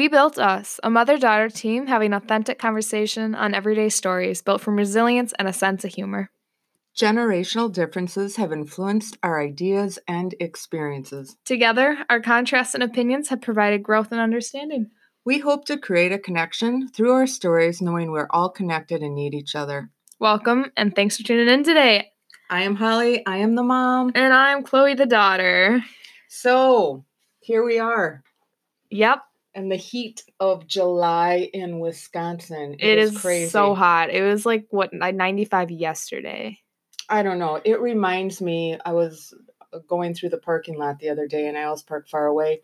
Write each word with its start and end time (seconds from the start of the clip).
We 0.00 0.08
Built 0.08 0.38
Us, 0.38 0.80
a 0.82 0.88
mother 0.88 1.18
daughter 1.18 1.50
team 1.50 1.86
having 1.86 2.14
authentic 2.14 2.58
conversation 2.58 3.34
on 3.34 3.52
everyday 3.52 3.90
stories 3.90 4.40
built 4.40 4.62
from 4.62 4.76
resilience 4.76 5.34
and 5.38 5.46
a 5.46 5.52
sense 5.52 5.84
of 5.84 5.92
humor. 5.92 6.30
Generational 6.96 7.70
differences 7.70 8.36
have 8.36 8.50
influenced 8.50 9.18
our 9.22 9.38
ideas 9.42 9.98
and 10.08 10.34
experiences. 10.40 11.36
Together, 11.44 11.98
our 12.08 12.18
contrasts 12.18 12.72
and 12.72 12.82
opinions 12.82 13.28
have 13.28 13.42
provided 13.42 13.82
growth 13.82 14.10
and 14.10 14.22
understanding. 14.22 14.86
We 15.26 15.40
hope 15.40 15.66
to 15.66 15.76
create 15.76 16.12
a 16.12 16.18
connection 16.18 16.88
through 16.88 17.12
our 17.12 17.26
stories, 17.26 17.82
knowing 17.82 18.10
we're 18.10 18.26
all 18.30 18.48
connected 18.48 19.02
and 19.02 19.14
need 19.14 19.34
each 19.34 19.54
other. 19.54 19.90
Welcome, 20.18 20.72
and 20.78 20.96
thanks 20.96 21.18
for 21.18 21.24
tuning 21.24 21.52
in 21.52 21.62
today. 21.62 22.08
I 22.48 22.62
am 22.62 22.76
Holly, 22.76 23.22
I 23.26 23.36
am 23.36 23.54
the 23.54 23.62
mom. 23.62 24.12
And 24.14 24.32
I'm 24.32 24.62
Chloe, 24.62 24.94
the 24.94 25.04
daughter. 25.04 25.84
So, 26.30 27.04
here 27.40 27.62
we 27.62 27.78
are. 27.78 28.22
Yep, 28.88 29.20
And 29.54 29.70
the 29.70 29.76
heat 29.76 30.22
of 30.38 30.66
July 30.66 31.50
in 31.52 31.80
Wisconsin. 31.80 32.76
it 32.78 32.98
is, 32.98 33.18
crazy. 33.18 33.50
so 33.50 33.74
hot. 33.74 34.10
It 34.10 34.22
was 34.22 34.46
like, 34.46 34.66
what, 34.70 34.90
like 34.94 35.16
95 35.16 35.70
yesterday. 35.72 36.58
I 37.08 37.24
don't 37.24 37.40
know. 37.40 37.60
It 37.64 37.80
reminds 37.80 38.40
me, 38.40 38.78
I 38.84 38.92
was 38.92 39.34
going 39.88 40.14
through 40.14 40.30
the 40.30 40.38
parking 40.38 40.78
lot 40.78 40.98
the 40.98 41.10
other 41.10 41.26
day 41.26 41.48
and 41.48 41.56
I 41.56 41.64
always 41.64 41.82
park 41.82 42.08
far 42.08 42.26
away. 42.26 42.62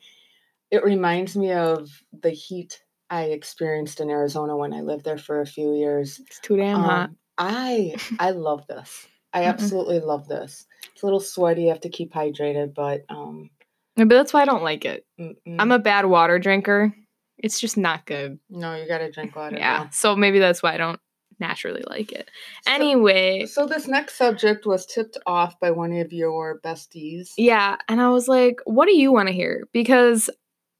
It 0.70 0.84
reminds 0.84 1.36
me 1.36 1.52
of 1.52 1.90
the 2.22 2.30
heat 2.30 2.80
I 3.10 3.24
experienced 3.24 4.00
in 4.00 4.10
Arizona 4.10 4.56
when 4.56 4.72
I 4.72 4.80
lived 4.80 5.04
there 5.04 5.18
for 5.18 5.40
a 5.40 5.46
few 5.46 5.74
years. 5.74 6.20
It's 6.26 6.40
too 6.40 6.56
damn 6.56 6.80
hot. 6.80 7.08
Um, 7.10 7.16
I 7.38 7.94
I 8.18 8.30
love 8.30 8.66
this. 8.66 9.06
I 9.32 9.44
absolutely 9.44 10.00
love 10.00 10.28
this. 10.28 10.66
It's 10.92 11.02
a 11.02 11.06
little 11.06 11.20
sweaty, 11.20 11.64
you 11.64 11.68
have 11.68 11.80
to 11.80 11.88
keep 11.88 12.12
hydrated, 12.12 12.74
but 12.74 13.04
um 13.08 13.50
But 13.96 14.08
that's 14.10 14.32
why 14.32 14.42
I 14.42 14.44
don't 14.44 14.62
like 14.62 14.84
it. 14.84 15.04
mm-mm. 15.18 15.56
I'm 15.58 15.72
a 15.72 15.78
bad 15.78 16.06
water 16.06 16.38
drinker. 16.38 16.94
It's 17.38 17.60
just 17.60 17.76
not 17.76 18.06
good. 18.06 18.38
no, 18.50 18.74
you 18.76 18.86
gotta 18.88 19.10
drink 19.10 19.34
water. 19.36 19.56
Yeah. 19.56 19.84
now. 19.84 19.88
So 19.92 20.16
maybe 20.16 20.38
that's 20.38 20.62
why 20.62 20.74
I 20.74 20.76
don't 20.78 21.00
naturally 21.38 21.82
like 21.88 22.12
it. 22.12 22.30
So- 22.66 22.72
Anyway, 22.72 23.44
So 23.46 23.66
this 23.66 23.86
next 23.86 24.16
subject 24.16 24.64
was 24.66 24.86
tipped 24.86 25.18
off 25.26 25.58
by 25.60 25.70
one 25.70 25.92
of 25.92 26.12
your 26.12 26.60
besties. 26.60 27.30
yeah. 27.36 27.76
And 27.88 28.00
I 28.00 28.08
was 28.08 28.26
like, 28.28 28.60
what 28.64 28.86
do 28.86 28.96
you 28.96 29.12
want 29.12 29.28
to 29.28 29.34
hear? 29.34 29.64
Because, 29.72 30.30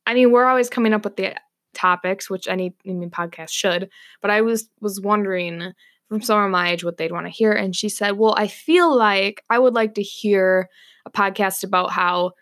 I 0.06 0.14
mean, 0.14 0.31
we're 0.31 0.47
always 0.47 0.70
coming 0.70 0.92
up 0.94 1.05
with 1.05 1.17
the 1.17 1.34
topics, 1.75 2.31
which 2.31 2.48
any 2.48 2.75
I 2.89 2.92
mean, 2.92 3.11
podcast 3.11 3.50
should. 3.50 3.91
But 4.22 4.31
I 4.31 4.41
was 4.41 4.69
was 4.81 4.98
wondering 5.00 5.72
from 6.09 6.22
someone 6.22 6.50
my 6.53 6.70
age 6.70 6.84
what 6.84 6.97
they'd 6.97 7.12
want 7.12 7.27
to 7.27 7.31
hear. 7.33 7.53
And 7.53 7.77
she 7.77 7.89
said, 7.91 8.12
well, 8.12 8.34
I 8.37 8.47
feel 8.47 8.97
like 8.97 9.42
I 9.50 9.59
would 9.59 9.75
like 9.75 9.94
to 9.94 10.03
hear 10.03 10.69
a 11.05 11.11
podcast 11.11 11.64
about 11.64 11.91
how 11.91 12.33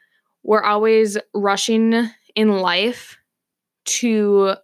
we're 0.45 0.63
always 0.63 1.19
rushing 1.35 2.09
in 2.37 2.59
life 2.59 3.19
to 3.85 4.55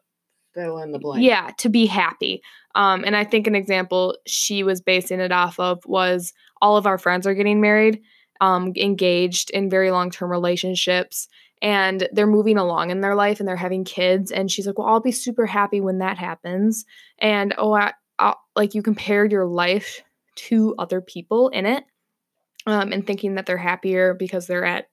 Fill 0.54 0.78
in 0.78 0.92
the 0.92 0.98
blank. 0.98 1.24
Yeah, 1.24 1.50
to 1.58 1.68
be 1.68 1.86
happy. 1.86 2.42
Um, 2.74 3.04
and 3.04 3.16
I 3.16 3.24
think 3.24 3.46
an 3.46 3.54
example 3.54 4.16
she 4.26 4.62
was 4.62 4.80
basing 4.80 5.20
it 5.20 5.32
off 5.32 5.58
of 5.60 5.84
was 5.86 6.32
all 6.60 6.76
of 6.76 6.86
our 6.86 6.98
friends 6.98 7.26
are 7.26 7.34
getting 7.34 7.60
married, 7.60 8.00
um, 8.40 8.72
engaged 8.76 9.50
in 9.50 9.70
very 9.70 9.90
long 9.90 10.10
term 10.10 10.30
relationships, 10.30 11.28
and 11.62 12.08
they're 12.12 12.26
moving 12.26 12.58
along 12.58 12.90
in 12.90 13.00
their 13.00 13.14
life 13.14 13.38
and 13.38 13.48
they're 13.48 13.56
having 13.56 13.84
kids. 13.84 14.32
And 14.32 14.50
she's 14.50 14.66
like, 14.66 14.78
Well, 14.78 14.88
I'll 14.88 15.00
be 15.00 15.12
super 15.12 15.46
happy 15.46 15.80
when 15.80 15.98
that 15.98 16.18
happens. 16.18 16.84
And 17.18 17.54
oh, 17.56 17.72
I, 17.72 17.92
I'll, 18.18 18.40
like 18.56 18.74
you 18.74 18.82
compare 18.82 19.24
your 19.24 19.46
life 19.46 20.02
to 20.36 20.74
other 20.78 21.00
people 21.00 21.48
in 21.48 21.66
it 21.66 21.84
um, 22.66 22.92
and 22.92 23.06
thinking 23.06 23.34
that 23.34 23.46
they're 23.46 23.56
happier 23.56 24.14
because 24.14 24.46
they're 24.46 24.64
at 24.64 24.88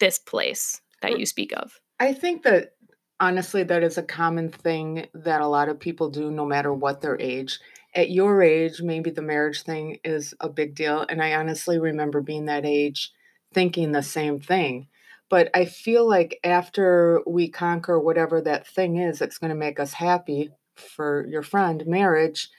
this 0.00 0.18
place 0.18 0.80
that 1.02 1.18
you 1.18 1.26
speak 1.26 1.52
of. 1.56 1.80
I 2.00 2.12
think 2.12 2.42
that 2.42 2.74
honestly, 3.20 3.62
that 3.62 3.82
is 3.82 3.98
a 3.98 4.02
common 4.02 4.50
thing 4.50 5.06
that 5.14 5.40
a 5.40 5.46
lot 5.46 5.68
of 5.68 5.80
people 5.80 6.10
do 6.10 6.30
no 6.30 6.44
matter 6.44 6.72
what 6.72 7.00
their 7.00 7.20
age. 7.20 7.58
At 7.94 8.10
your 8.10 8.42
age, 8.42 8.82
maybe 8.82 9.10
the 9.10 9.22
marriage 9.22 9.62
thing 9.62 9.98
is 10.02 10.34
a 10.40 10.48
big 10.48 10.74
deal. 10.74 11.06
And 11.08 11.22
I 11.22 11.34
honestly 11.34 11.78
remember 11.78 12.20
being 12.20 12.46
that 12.46 12.64
age 12.64 13.12
thinking 13.52 13.92
the 13.92 14.02
same 14.02 14.40
thing. 14.40 14.88
But 15.30 15.50
I 15.54 15.64
feel 15.64 16.08
like 16.08 16.38
after 16.44 17.20
we 17.26 17.48
conquer 17.48 17.98
whatever 17.98 18.40
that 18.42 18.66
thing 18.66 18.96
is 18.96 19.18
that's 19.18 19.38
going 19.38 19.50
to 19.50 19.56
make 19.56 19.80
us 19.80 19.92
happy 19.92 20.50
for 20.76 21.26
your 21.28 21.42
friend, 21.42 21.86
marriage, 21.86 22.50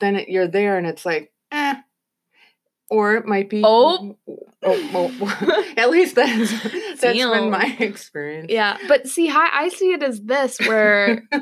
then 0.00 0.16
it, 0.16 0.28
you're 0.28 0.48
there 0.48 0.78
and 0.78 0.86
it's 0.86 1.04
like, 1.04 1.32
eh. 1.52 1.74
Or 2.88 3.14
it 3.16 3.26
might 3.26 3.50
be. 3.50 3.62
Oh. 3.64 4.16
Oh, 4.66 5.12
well, 5.20 5.64
at 5.76 5.90
least 5.90 6.14
that's, 6.14 6.50
that's 7.00 7.16
been 7.18 7.50
my 7.50 7.76
experience. 7.78 8.48
Yeah, 8.50 8.76
but 8.88 9.06
see, 9.06 9.26
how 9.26 9.48
I 9.52 9.68
see 9.68 9.92
it 9.92 10.02
as 10.02 10.20
this 10.20 10.58
where 10.60 11.22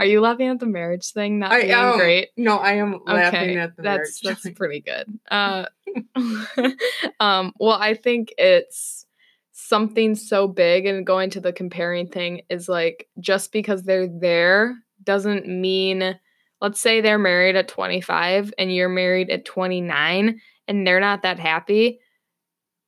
Are 0.00 0.06
you 0.06 0.20
laughing 0.20 0.48
at 0.48 0.60
the 0.60 0.66
marriage 0.66 1.12
thing 1.12 1.38
not 1.38 1.52
I 1.52 1.62
being 1.62 1.96
great? 1.98 2.28
No, 2.36 2.56
I 2.58 2.74
am 2.74 3.00
laughing 3.06 3.50
Okay, 3.50 3.58
at 3.58 3.76
the 3.76 3.82
that's 3.82 4.22
marriage. 4.24 4.42
that's 4.42 4.50
pretty 4.56 4.80
good. 4.80 5.18
Uh, 5.30 5.66
um, 7.20 7.52
well, 7.58 7.78
I 7.78 7.94
think 7.94 8.32
it's 8.38 9.06
something 9.52 10.14
so 10.14 10.46
big, 10.48 10.86
and 10.86 11.06
going 11.06 11.30
to 11.30 11.40
the 11.40 11.52
comparing 11.52 12.08
thing 12.08 12.42
is 12.48 12.68
like 12.68 13.08
just 13.20 13.52
because 13.52 13.82
they're 13.82 14.08
there 14.08 14.76
doesn't 15.02 15.46
mean. 15.46 16.18
Let's 16.60 16.80
say 16.80 17.00
they're 17.00 17.20
married 17.20 17.54
at 17.54 17.68
25 17.68 18.52
and 18.58 18.74
you're 18.74 18.88
married 18.88 19.30
at 19.30 19.44
29, 19.44 20.40
and 20.68 20.86
they're 20.86 21.00
not 21.00 21.22
that 21.22 21.38
happy, 21.40 21.98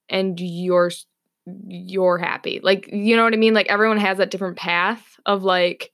and 0.09 0.39
you're 0.39 0.93
you're 1.67 2.19
happy. 2.19 2.61
Like 2.63 2.89
you 2.93 3.17
know 3.17 3.25
what 3.25 3.35
I 3.35 3.39
mean? 3.39 3.55
Like 3.55 3.69
everyone 3.69 3.99
has 3.99 4.19
that 4.19 4.31
different 4.31 4.57
path 4.57 5.19
of 5.27 5.43
like 5.43 5.91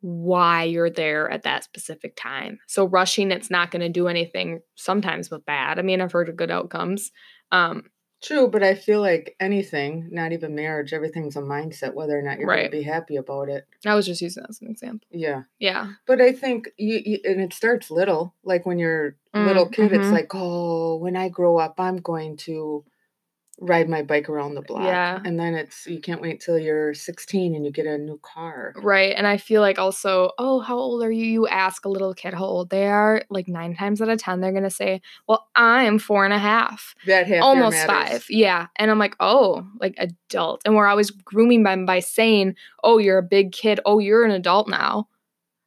why 0.00 0.64
you're 0.64 0.90
there 0.90 1.28
at 1.30 1.42
that 1.42 1.64
specific 1.64 2.14
time. 2.16 2.58
So 2.68 2.86
rushing 2.86 3.32
it's 3.32 3.50
not 3.50 3.70
going 3.70 3.80
to 3.80 3.88
do 3.88 4.06
anything 4.06 4.60
sometimes 4.76 5.30
but 5.30 5.44
bad. 5.46 5.78
I 5.78 5.82
mean, 5.82 6.00
I've 6.00 6.12
heard 6.12 6.28
of 6.28 6.36
good 6.36 6.50
outcomes. 6.50 7.10
Um 7.50 7.84
True, 8.22 8.48
but 8.48 8.62
I 8.62 8.74
feel 8.74 9.00
like 9.00 9.36
anything, 9.40 10.08
not 10.10 10.32
even 10.32 10.54
marriage, 10.54 10.92
everything's 10.92 11.36
a 11.36 11.40
mindset, 11.42 11.94
whether 11.94 12.18
or 12.18 12.22
not 12.22 12.38
you're 12.38 12.48
Right. 12.48 12.70
going 12.70 12.70
to 12.70 12.76
be 12.78 12.82
happy 12.82 13.16
about 13.16 13.48
it. 13.48 13.66
I 13.84 13.94
was 13.94 14.06
just 14.06 14.22
using 14.22 14.42
that 14.42 14.50
as 14.50 14.60
an 14.62 14.68
example. 14.70 15.06
Yeah. 15.10 15.42
Yeah. 15.58 15.92
But 16.06 16.20
I 16.20 16.32
think 16.32 16.70
you, 16.78 17.00
you 17.04 17.18
and 17.24 17.40
it 17.40 17.52
starts 17.52 17.90
little. 17.90 18.34
Like 18.42 18.64
when 18.66 18.78
you're 18.78 19.16
a 19.34 19.40
little 19.40 19.66
Mm, 19.66 19.72
kid, 19.72 19.92
it's 19.92 20.06
mhm. 20.08 20.12
like, 20.12 20.30
oh, 20.34 20.96
when 20.96 21.14
I 21.16 21.28
grow 21.28 21.58
up, 21.58 21.74
I'm 21.78 21.98
going 21.98 22.36
to 22.38 22.84
ride 23.58 23.88
my 23.88 24.02
bike 24.02 24.28
around 24.28 24.54
the 24.54 24.62
block. 24.62 24.84
Yeah. 24.84 25.20
And 25.24 25.38
then 25.40 25.54
it's 25.54 25.86
you 25.86 26.00
can't 26.00 26.20
wait 26.20 26.40
till 26.40 26.58
you're 26.58 26.92
16 26.92 27.54
and 27.54 27.64
you 27.64 27.72
get 27.72 27.86
a 27.86 27.96
new 27.96 28.18
car. 28.22 28.74
Right. 28.76 29.14
And 29.16 29.26
I 29.26 29.38
feel 29.38 29.62
like 29.62 29.78
also, 29.78 30.32
oh, 30.38 30.60
how 30.60 30.76
old 30.76 31.02
are 31.02 31.10
you? 31.10 31.24
You 31.24 31.48
ask 31.48 31.84
a 31.84 31.88
little 31.88 32.12
kid 32.12 32.34
how 32.34 32.44
old 32.44 32.70
they 32.70 32.86
are. 32.86 33.22
Like 33.30 33.48
nine 33.48 33.74
times 33.74 34.02
out 34.02 34.10
of 34.10 34.18
10, 34.18 34.40
they're 34.40 34.52
going 34.52 34.62
to 34.64 34.70
say, 34.70 35.00
well, 35.26 35.48
I'm 35.54 35.98
four 35.98 36.24
and 36.24 36.34
a 36.34 36.38
half. 36.38 36.94
That 37.06 37.26
half 37.26 37.42
almost 37.42 37.86
five 37.86 38.26
yeah 38.28 38.66
and 38.76 38.90
i'm 38.90 38.98
like 38.98 39.16
oh 39.20 39.66
like 39.80 39.94
adult 39.98 40.62
and 40.64 40.74
we're 40.74 40.86
always 40.86 41.10
grooming 41.10 41.62
them 41.62 41.86
by 41.86 42.00
saying 42.00 42.54
oh 42.84 42.98
you're 42.98 43.18
a 43.18 43.22
big 43.22 43.52
kid 43.52 43.80
oh 43.84 43.98
you're 43.98 44.24
an 44.24 44.30
adult 44.30 44.68
now 44.68 45.08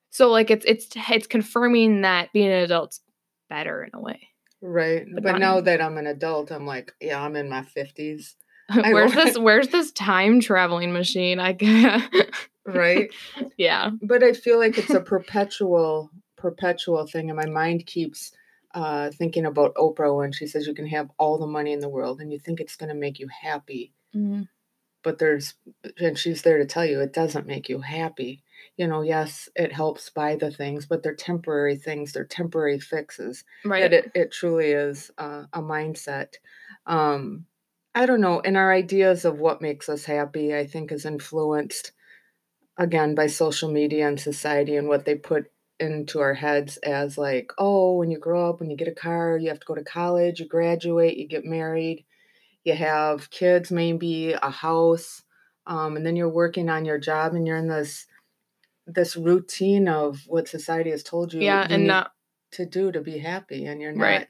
so 0.09 0.29
like 0.29 0.49
it's 0.49 0.65
it's 0.65 0.87
it's 1.09 1.27
confirming 1.27 2.01
that 2.01 2.31
being 2.33 2.47
an 2.47 2.63
adult's 2.63 3.01
better 3.49 3.83
in 3.83 3.89
a 3.93 4.01
way 4.01 4.29
Right. 4.61 5.05
The 5.13 5.21
but 5.21 5.39
now 5.39 5.61
that 5.61 5.81
I'm 5.81 5.97
an 5.97 6.07
adult, 6.07 6.51
I'm 6.51 6.65
like, 6.65 6.93
yeah, 6.99 7.21
I'm 7.21 7.35
in 7.35 7.49
my 7.49 7.61
50s. 7.61 8.35
Where's 8.75 9.13
this 9.13 9.35
where's 9.35 9.69
this 9.69 9.91
time 9.93 10.39
traveling 10.39 10.93
machine 10.93 11.39
i 11.39 11.57
Right. 12.67 13.09
yeah 13.57 13.89
but 13.99 14.21
I 14.21 14.33
feel 14.33 14.59
like 14.59 14.77
it's 14.77 14.91
a 14.91 14.99
perpetual, 14.99 16.11
perpetual 16.37 17.05
thing. 17.07 17.29
And 17.29 17.37
my 17.37 17.47
mind 17.47 17.85
keeps 17.85 18.31
uh, 18.73 19.09
thinking 19.11 19.45
about 19.45 19.75
Oprah 19.75 20.15
when 20.15 20.31
she 20.31 20.47
says 20.47 20.67
you 20.67 20.73
can 20.73 20.87
have 20.87 21.09
all 21.17 21.37
the 21.37 21.47
money 21.47 21.73
in 21.73 21.79
the 21.79 21.89
world 21.89 22.21
and 22.21 22.31
you 22.31 22.39
think 22.39 22.59
it's 22.59 22.75
going 22.75 22.89
to 22.89 22.95
make 22.95 23.19
you 23.19 23.27
happy. 23.27 23.91
Mhm. 24.15 24.47
But 25.01 25.17
there's, 25.17 25.53
and 25.97 26.17
she's 26.17 26.41
there 26.41 26.57
to 26.57 26.65
tell 26.65 26.85
you 26.85 26.99
it 26.99 27.13
doesn't 27.13 27.47
make 27.47 27.69
you 27.69 27.79
happy. 27.79 28.43
You 28.77 28.87
know, 28.87 29.01
yes, 29.01 29.49
it 29.55 29.73
helps 29.73 30.09
buy 30.09 30.35
the 30.35 30.51
things, 30.51 30.85
but 30.85 31.03
they're 31.03 31.15
temporary 31.15 31.75
things, 31.75 32.13
they're 32.13 32.25
temporary 32.25 32.79
fixes. 32.79 33.43
right 33.65 33.81
That 33.81 33.93
it, 33.93 34.11
it 34.15 34.31
truly 34.31 34.71
is 34.71 35.11
uh, 35.17 35.43
a 35.53 35.61
mindset. 35.61 36.35
Um, 36.85 37.45
I 37.95 38.05
don't 38.05 38.21
know. 38.21 38.39
And 38.39 38.55
our 38.55 38.71
ideas 38.71 39.25
of 39.25 39.39
what 39.39 39.61
makes 39.61 39.89
us 39.89 40.05
happy, 40.05 40.55
I 40.55 40.65
think, 40.65 40.91
is 40.91 41.05
influenced 41.05 41.91
again 42.77 43.15
by 43.15 43.27
social 43.27 43.71
media 43.71 44.07
and 44.07 44.19
society 44.19 44.77
and 44.77 44.87
what 44.87 45.05
they 45.05 45.15
put 45.15 45.51
into 45.79 46.19
our 46.19 46.33
heads 46.33 46.77
as 46.77 47.17
like, 47.17 47.51
oh, 47.57 47.95
when 47.95 48.11
you 48.11 48.19
grow 48.19 48.49
up, 48.49 48.59
when 48.59 48.69
you 48.69 48.77
get 48.77 48.87
a 48.87 48.93
car, 48.93 49.37
you 49.37 49.49
have 49.49 49.59
to 49.59 49.65
go 49.65 49.75
to 49.75 49.83
college, 49.83 50.39
you 50.39 50.47
graduate, 50.47 51.17
you 51.17 51.27
get 51.27 51.45
married, 51.45 52.05
you 52.63 52.73
have 52.73 53.29
kids, 53.29 53.71
maybe 53.71 54.33
a 54.33 54.49
house, 54.49 55.23
um, 55.65 55.95
and 55.95 56.05
then 56.05 56.15
you're 56.15 56.29
working 56.29 56.69
on 56.69 56.85
your 56.85 56.97
job 56.97 57.33
and 57.33 57.47
you're 57.47 57.57
in 57.57 57.67
this 57.67 58.07
this 58.93 59.15
routine 59.15 59.87
of 59.87 60.21
what 60.27 60.47
society 60.47 60.89
has 60.89 61.03
told 61.03 61.33
you 61.33 61.41
yeah 61.41 61.67
you 61.67 61.75
and 61.75 61.87
not 61.87 62.11
to 62.51 62.65
do 62.65 62.91
to 62.91 63.01
be 63.01 63.17
happy 63.19 63.65
and 63.65 63.81
you're 63.81 63.91
not 63.91 64.03
Right. 64.03 64.27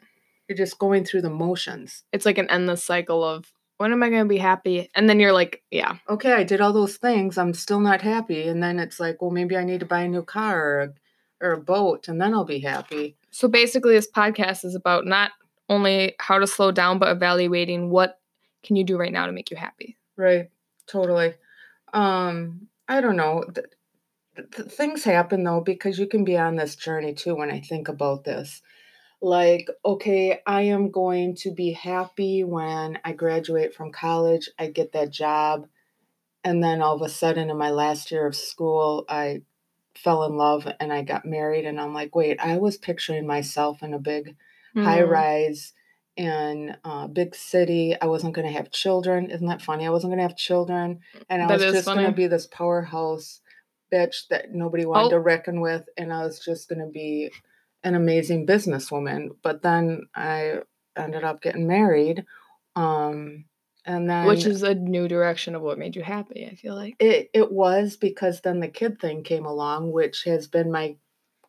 you're 0.48 0.58
just 0.58 0.78
going 0.80 1.06
through 1.06 1.22
the 1.22 1.30
motions 1.30 2.04
it's 2.12 2.26
like 2.26 2.38
an 2.38 2.50
endless 2.50 2.84
cycle 2.84 3.24
of 3.24 3.52
when 3.80 3.94
am 3.94 4.04
I 4.04 4.10
going 4.10 4.24
to 4.24 4.28
be 4.28 4.38
happy? 4.38 4.90
And 4.94 5.10
then 5.10 5.22
you're 5.22 5.32
like, 5.32 5.64
yeah. 5.72 6.00
Okay, 6.10 6.34
I 6.34 6.44
did 6.44 6.60
all 6.60 6.74
those 6.74 6.98
things. 6.98 7.38
I'm 7.38 7.54
still 7.54 7.80
not 7.80 8.02
happy. 8.02 8.46
And 8.50 8.62
then 8.62 8.78
it's 8.78 9.00
like, 9.00 9.22
well, 9.22 9.32
maybe 9.32 9.56
I 9.56 9.64
need 9.64 9.80
to 9.80 9.86
buy 9.86 10.02
a 10.02 10.08
new 10.10 10.22
car 10.22 10.62
or 10.62 10.82
a, 10.82 10.94
or 11.42 11.52
a 11.54 11.62
boat 11.62 12.10
and 12.10 12.22
then 12.22 12.34
I'll 12.34 12.44
be 12.44 12.60
happy. 12.60 13.16
So 13.32 13.48
basically, 13.48 13.94
this 13.94 14.12
podcast 14.12 14.66
is 14.66 14.76
about 14.76 15.06
not 15.06 15.32
only 15.70 16.16
how 16.20 16.40
to 16.40 16.46
slow 16.46 16.72
down, 16.74 17.00
but 17.00 17.08
evaluating 17.08 17.90
what 17.90 18.20
can 18.64 18.76
you 18.76 18.84
do 18.84 18.98
right 18.98 19.14
now 19.14 19.28
to 19.28 19.32
make 19.32 19.50
you 19.50 19.56
happy. 19.56 19.98
Right. 20.18 20.50
Totally. 20.86 21.36
Um, 21.94 22.68
I 22.90 23.00
don't 23.00 23.16
know. 23.16 23.46
Th- 24.36 24.50
th- 24.52 24.70
things 24.70 25.04
happen 25.04 25.44
though 25.44 25.62
because 25.62 26.00
you 26.00 26.08
can 26.08 26.24
be 26.24 26.38
on 26.38 26.56
this 26.56 26.76
journey 26.76 27.14
too 27.14 27.36
when 27.36 27.52
I 27.52 27.60
think 27.60 27.88
about 27.88 28.24
this 28.24 28.62
like, 29.22 29.70
okay, 29.84 30.42
I 30.46 30.64
am 30.64 30.92
going 30.92 31.36
to 31.38 31.52
be 31.52 31.72
happy 31.72 32.44
when 32.44 33.00
I 33.04 33.12
graduate 33.12 33.74
from 33.74 33.92
college, 33.92 34.50
I 34.58 34.68
get 34.68 34.94
that 34.94 35.12
job, 35.12 35.68
and 36.44 36.64
then 36.64 36.82
all 36.82 36.96
of 36.96 37.02
a 37.02 37.10
sudden 37.10 37.50
in 37.50 37.58
my 37.58 37.70
last 37.70 38.12
year 38.12 38.26
of 38.26 38.36
school, 38.36 39.06
I 39.10 39.42
fell 39.96 40.24
in 40.24 40.38
love 40.38 40.68
and 40.80 40.94
I 40.94 41.04
got 41.04 41.26
married, 41.26 41.66
and 41.66 41.80
I'm 41.80 41.94
like, 41.94 42.16
wait, 42.16 42.40
I 42.40 42.58
was 42.58 42.78
picturing 42.78 43.28
myself 43.28 43.84
in 43.84 43.94
a 43.94 44.00
big 44.00 44.36
mm. 44.76 44.84
high 44.84 45.04
rise 45.04 45.74
in 46.16 46.76
a 46.86 47.08
big 47.10 47.36
city. 47.36 47.96
I 48.02 48.06
wasn't 48.06 48.36
going 48.36 48.48
to 48.48 48.54
have 48.54 48.72
children. 48.72 49.30
Isn't 49.32 49.48
that 49.48 49.62
funny? 49.62 49.86
I 49.86 49.90
wasn't 49.90 50.12
going 50.12 50.20
to 50.20 50.28
have 50.28 50.38
children, 50.38 51.02
and 51.30 51.42
I 51.44 51.48
that 51.48 51.60
was 51.60 51.74
just 51.74 51.86
going 51.86 52.06
to 52.06 52.14
be 52.14 52.28
this 52.28 52.48
powerhouse 52.48 53.42
bitch 53.94 54.28
that 54.30 54.54
nobody 54.54 54.86
wanted 54.86 55.08
oh. 55.08 55.10
to 55.12 55.20
reckon 55.20 55.62
with, 55.62 55.88
and 55.98 56.14
I 56.14 56.24
was 56.24 56.40
just 56.40 56.70
going 56.70 56.80
to 56.80 56.92
be 56.92 57.32
an 57.84 57.96
amazing 57.96 58.46
businesswoman. 58.46 59.30
But 59.42 59.62
then 59.62 60.04
I 60.16 60.60
ended 60.96 61.24
up 61.24 61.42
getting 61.42 61.68
married. 61.68 62.26
Um, 62.76 63.46
and 63.86 64.10
then 64.10 64.28
Which 64.28 64.46
is 64.46 64.62
a 64.64 64.76
new 64.76 65.08
direction 65.08 65.56
of 65.56 65.62
what 65.62 65.80
made 65.80 65.96
you 65.96 66.04
happy, 66.04 66.48
I 66.52 66.56
feel 66.56 66.76
like. 66.76 66.96
It 67.00 67.30
it 67.34 67.52
was 67.52 67.98
because 67.98 68.42
then 68.42 68.60
the 68.60 68.68
kid 68.68 69.00
thing 69.00 69.24
came 69.24 69.46
along, 69.46 69.92
which 69.92 70.24
has 70.26 70.48
been 70.48 70.72
my 70.72 70.98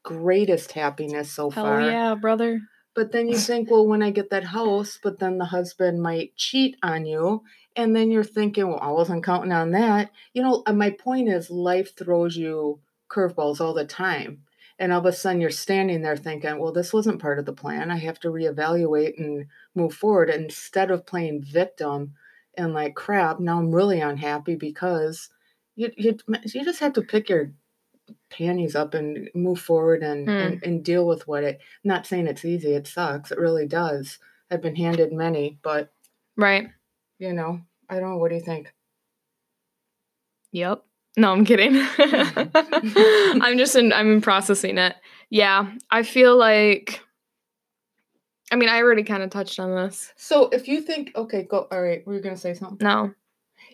greatest 0.03 0.73
happiness 0.73 1.31
so 1.31 1.51
Hell 1.51 1.65
far. 1.65 1.83
yeah, 1.83 2.15
brother. 2.15 2.61
But 2.95 3.13
then 3.13 3.29
you 3.29 3.37
think, 3.39 3.71
well, 3.71 3.87
when 3.87 4.03
I 4.03 4.11
get 4.11 4.31
that 4.31 4.45
house, 4.45 4.99
but 5.03 5.19
then 5.19 5.39
the 5.39 5.47
husband 5.47 6.03
might 6.03 6.37
cheat 6.37 6.77
on 6.83 7.07
you. 7.07 7.45
And 7.77 7.95
then 7.95 8.11
you're 8.11 8.25
thinking, 8.25 8.69
well, 8.69 8.81
I 8.83 8.91
wasn't 8.91 9.25
counting 9.25 9.53
on 9.53 9.71
that. 9.71 10.11
You 10.35 10.43
know, 10.43 10.63
uh, 10.67 10.73
my 10.73 10.91
point 10.91 11.29
is 11.29 11.51
life 11.51 11.97
throws 11.97 12.37
you 12.37 12.81
curveballs 13.09 13.61
all 13.61 13.75
the 13.75 13.85
time 13.85 14.43
and 14.81 14.93
all 14.93 15.01
of 15.01 15.07
a 15.07 15.13
sudden 15.13 15.41
you're 15.41 15.51
standing 15.51 16.01
there 16.01 16.17
thinking 16.17 16.59
well 16.59 16.73
this 16.73 16.93
wasn't 16.93 17.21
part 17.21 17.39
of 17.39 17.45
the 17.45 17.53
plan 17.53 17.91
i 17.91 17.97
have 17.97 18.19
to 18.19 18.29
reevaluate 18.29 19.19
and 19.19 19.47
move 19.75 19.93
forward 19.93 20.31
instead 20.31 20.91
of 20.91 21.07
playing 21.07 21.43
victim 21.43 22.15
and 22.57 22.73
like 22.73 22.95
crap 22.97 23.39
now 23.39 23.59
i'm 23.59 23.73
really 23.73 24.01
unhappy 24.01 24.57
because 24.57 25.29
you 25.77 25.91
you, 25.97 26.17
you 26.47 26.65
just 26.65 26.81
have 26.81 26.95
to 26.95 27.03
pick 27.03 27.29
your 27.29 27.53
panties 28.31 28.75
up 28.75 28.95
and 28.95 29.29
move 29.35 29.61
forward 29.61 30.03
and, 30.03 30.29
mm. 30.29 30.47
and, 30.47 30.63
and 30.63 30.85
deal 30.85 31.07
with 31.07 31.27
what 31.27 31.45
it 31.45 31.61
not 31.85 32.07
saying 32.07 32.27
it's 32.27 32.45
easy 32.45 32.75
it 32.75 32.87
sucks 32.87 33.31
it 33.31 33.39
really 33.39 33.67
does 33.67 34.19
i've 34.51 34.63
been 34.63 34.77
handed 34.77 35.13
many 35.13 35.59
but 35.63 35.93
right 36.37 36.69
you 37.19 37.33
know 37.33 37.61
i 37.89 37.99
don't 37.99 38.11
know 38.11 38.17
what 38.17 38.31
do 38.31 38.37
you 38.37 38.43
think 38.43 38.73
yep 40.53 40.85
no, 41.17 41.33
I'm 41.33 41.45
kidding. 41.45 41.75
I'm 41.99 43.59
just 43.59 43.75
in 43.75 43.93
I'm 43.93 44.13
in 44.13 44.21
processing 44.21 44.79
it. 44.79 44.95
Yeah, 45.29 45.73
I 45.91 46.03
feel 46.03 46.37
like 46.37 47.01
I 48.53 48.57
mean, 48.57 48.69
I 48.69 48.79
already 48.79 49.03
kind 49.03 49.23
of 49.23 49.31
touched 49.31 49.59
on 49.61 49.75
this. 49.75 50.13
So, 50.17 50.49
if 50.49 50.69
you 50.69 50.81
think 50.81 51.13
okay, 51.17 51.43
go 51.43 51.69
all 51.71 51.83
right, 51.83 52.07
were 52.07 52.15
you 52.15 52.21
going 52.21 52.35
to 52.35 52.41
say 52.41 52.55
something? 52.55 52.87
No. 52.87 53.13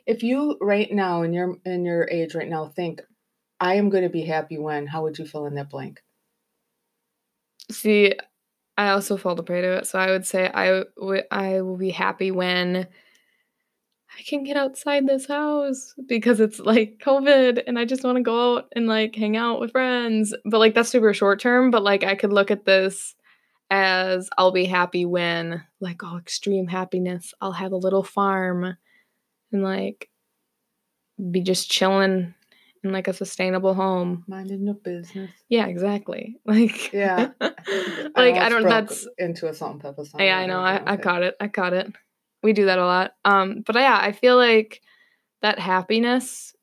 If 0.06 0.22
you 0.22 0.56
right 0.60 0.90
now 0.90 1.22
in 1.22 1.32
your 1.32 1.56
in 1.64 1.84
your 1.84 2.08
age 2.10 2.34
right 2.34 2.48
now 2.48 2.66
think 2.66 3.02
I 3.58 3.74
am 3.74 3.88
going 3.88 4.02
to 4.02 4.10
be 4.10 4.22
happy 4.22 4.58
when, 4.58 4.86
how 4.86 5.02
would 5.02 5.18
you 5.18 5.26
fill 5.26 5.46
in 5.46 5.54
that 5.54 5.70
blank? 5.70 6.02
See, 7.70 8.14
I 8.78 8.90
also 8.90 9.16
fall 9.16 9.36
prey 9.36 9.62
to 9.62 9.78
it. 9.78 9.86
So 9.86 9.98
I 9.98 10.10
would 10.10 10.26
say 10.26 10.48
I 10.48 10.84
would 10.96 11.24
I 11.30 11.62
will 11.62 11.76
be 11.78 11.90
happy 11.90 12.30
when 12.30 12.86
I 14.18 14.22
can 14.22 14.44
get 14.44 14.56
outside 14.56 15.06
this 15.06 15.26
house 15.26 15.94
because 16.06 16.40
it's 16.40 16.58
like 16.58 17.00
COVID 17.02 17.62
and 17.66 17.78
I 17.78 17.84
just 17.84 18.04
want 18.04 18.16
to 18.16 18.22
go 18.22 18.56
out 18.56 18.72
and 18.74 18.86
like 18.86 19.14
hang 19.14 19.36
out 19.36 19.60
with 19.60 19.72
friends. 19.72 20.34
But 20.44 20.58
like 20.58 20.74
that's 20.74 20.90
super 20.90 21.14
short 21.14 21.40
term, 21.40 21.70
but 21.70 21.82
like 21.82 22.04
I 22.04 22.14
could 22.14 22.32
look 22.32 22.50
at 22.50 22.64
this 22.64 23.14
as 23.70 24.28
I'll 24.38 24.52
be 24.52 24.66
happy 24.66 25.04
when 25.04 25.62
like 25.80 26.02
oh 26.04 26.18
extreme 26.18 26.68
happiness. 26.68 27.32
I'll 27.40 27.52
have 27.52 27.72
a 27.72 27.76
little 27.76 28.04
farm 28.04 28.76
and 29.52 29.62
like 29.62 30.10
be 31.30 31.40
just 31.40 31.70
chilling 31.70 32.34
in 32.84 32.92
like 32.92 33.08
a 33.08 33.12
sustainable 33.12 33.74
home. 33.74 34.24
Minding 34.26 34.64
your 34.64 34.74
business. 34.74 35.30
Yeah, 35.48 35.66
exactly. 35.66 36.36
Like 36.46 36.92
Yeah. 36.92 37.30
like 37.40 37.54
I, 38.16 38.46
I 38.46 38.48
don't 38.48 38.64
that's 38.64 39.06
into 39.18 39.48
a 39.48 39.54
Salt-N-Pepa 39.54 40.06
song. 40.06 40.20
Yeah, 40.20 40.38
I 40.38 40.46
know. 40.46 40.60
I, 40.60 40.82
I 40.92 40.96
caught 40.96 41.22
it. 41.22 41.34
I 41.40 41.48
caught 41.48 41.72
it 41.72 41.92
we 42.46 42.52
do 42.52 42.66
that 42.66 42.78
a 42.78 42.84
lot. 42.84 43.12
Um, 43.24 43.62
but 43.66 43.74
yeah, 43.74 43.98
I 44.00 44.12
feel 44.12 44.36
like 44.36 44.80
that 45.42 45.58
happiness, 45.58 46.54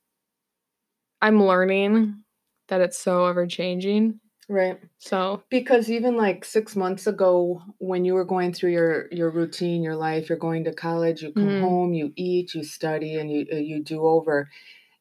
I'm 1.22 1.44
learning 1.44 2.24
that 2.70 2.82
it's 2.82 2.98
so 2.98 3.26
ever 3.26 3.46
changing. 3.46 4.20
Right. 4.50 4.80
So 4.98 5.44
because 5.50 5.90
even 5.92 6.16
like 6.18 6.46
six 6.46 6.76
months 6.76 7.06
ago, 7.08 7.62
when 7.80 8.06
you 8.06 8.14
were 8.14 8.26
going 8.26 8.54
through 8.54 8.72
your 8.72 9.08
your 9.12 9.30
routine, 9.30 9.84
your 9.84 9.96
life, 9.96 10.30
you're 10.30 10.38
going 10.38 10.66
to 10.66 10.74
college, 10.74 11.22
you 11.22 11.32
come 11.34 11.48
mm-hmm. 11.48 11.64
home, 11.64 11.94
you 11.94 12.14
eat, 12.16 12.54
you 12.54 12.64
study, 12.64 13.16
and 13.16 13.32
you 13.32 13.46
uh, 13.52 13.56
you 13.56 13.84
do 13.84 14.06
over, 14.06 14.50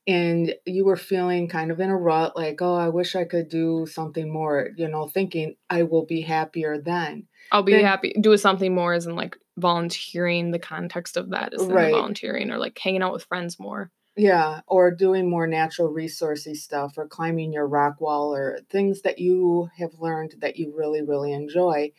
and 0.06 0.54
you 0.66 0.84
were 0.84 0.96
feeling 0.96 1.48
kind 1.48 1.70
of 1.70 1.80
in 1.80 1.90
a 1.90 1.96
rut, 1.96 2.36
like 2.36 2.60
oh, 2.62 2.74
I 2.74 2.88
wish 2.88 3.14
I 3.14 3.24
could 3.24 3.48
do 3.48 3.86
something 3.86 4.32
more. 4.32 4.70
You 4.76 4.88
know, 4.88 5.08
thinking 5.08 5.56
I 5.70 5.84
will 5.84 6.06
be 6.06 6.22
happier 6.22 6.78
then. 6.78 7.28
I'll 7.50 7.62
be 7.62 7.72
then, 7.72 7.84
happy. 7.84 8.14
Do 8.20 8.36
something 8.36 8.74
more, 8.74 8.94
as 8.94 9.06
in 9.06 9.16
like 9.16 9.36
volunteering 9.58 10.50
the 10.50 10.58
context 10.58 11.16
of 11.16 11.30
that 11.30 11.52
is 11.52 11.64
right. 11.64 11.92
volunteering 11.92 12.50
or 12.50 12.58
like 12.58 12.78
hanging 12.78 13.02
out 13.02 13.12
with 13.12 13.24
friends 13.24 13.60
more 13.60 13.90
yeah 14.16 14.60
or 14.66 14.90
doing 14.90 15.28
more 15.28 15.46
natural 15.46 15.92
resourcey 15.92 16.54
stuff 16.54 16.96
or 16.96 17.06
climbing 17.06 17.52
your 17.52 17.66
rock 17.66 18.00
wall 18.00 18.34
or 18.34 18.58
things 18.70 19.02
that 19.02 19.18
you 19.18 19.68
have 19.76 19.92
learned 19.98 20.34
that 20.38 20.56
you 20.56 20.72
really 20.76 21.02
really 21.02 21.32
enjoy 21.32 21.90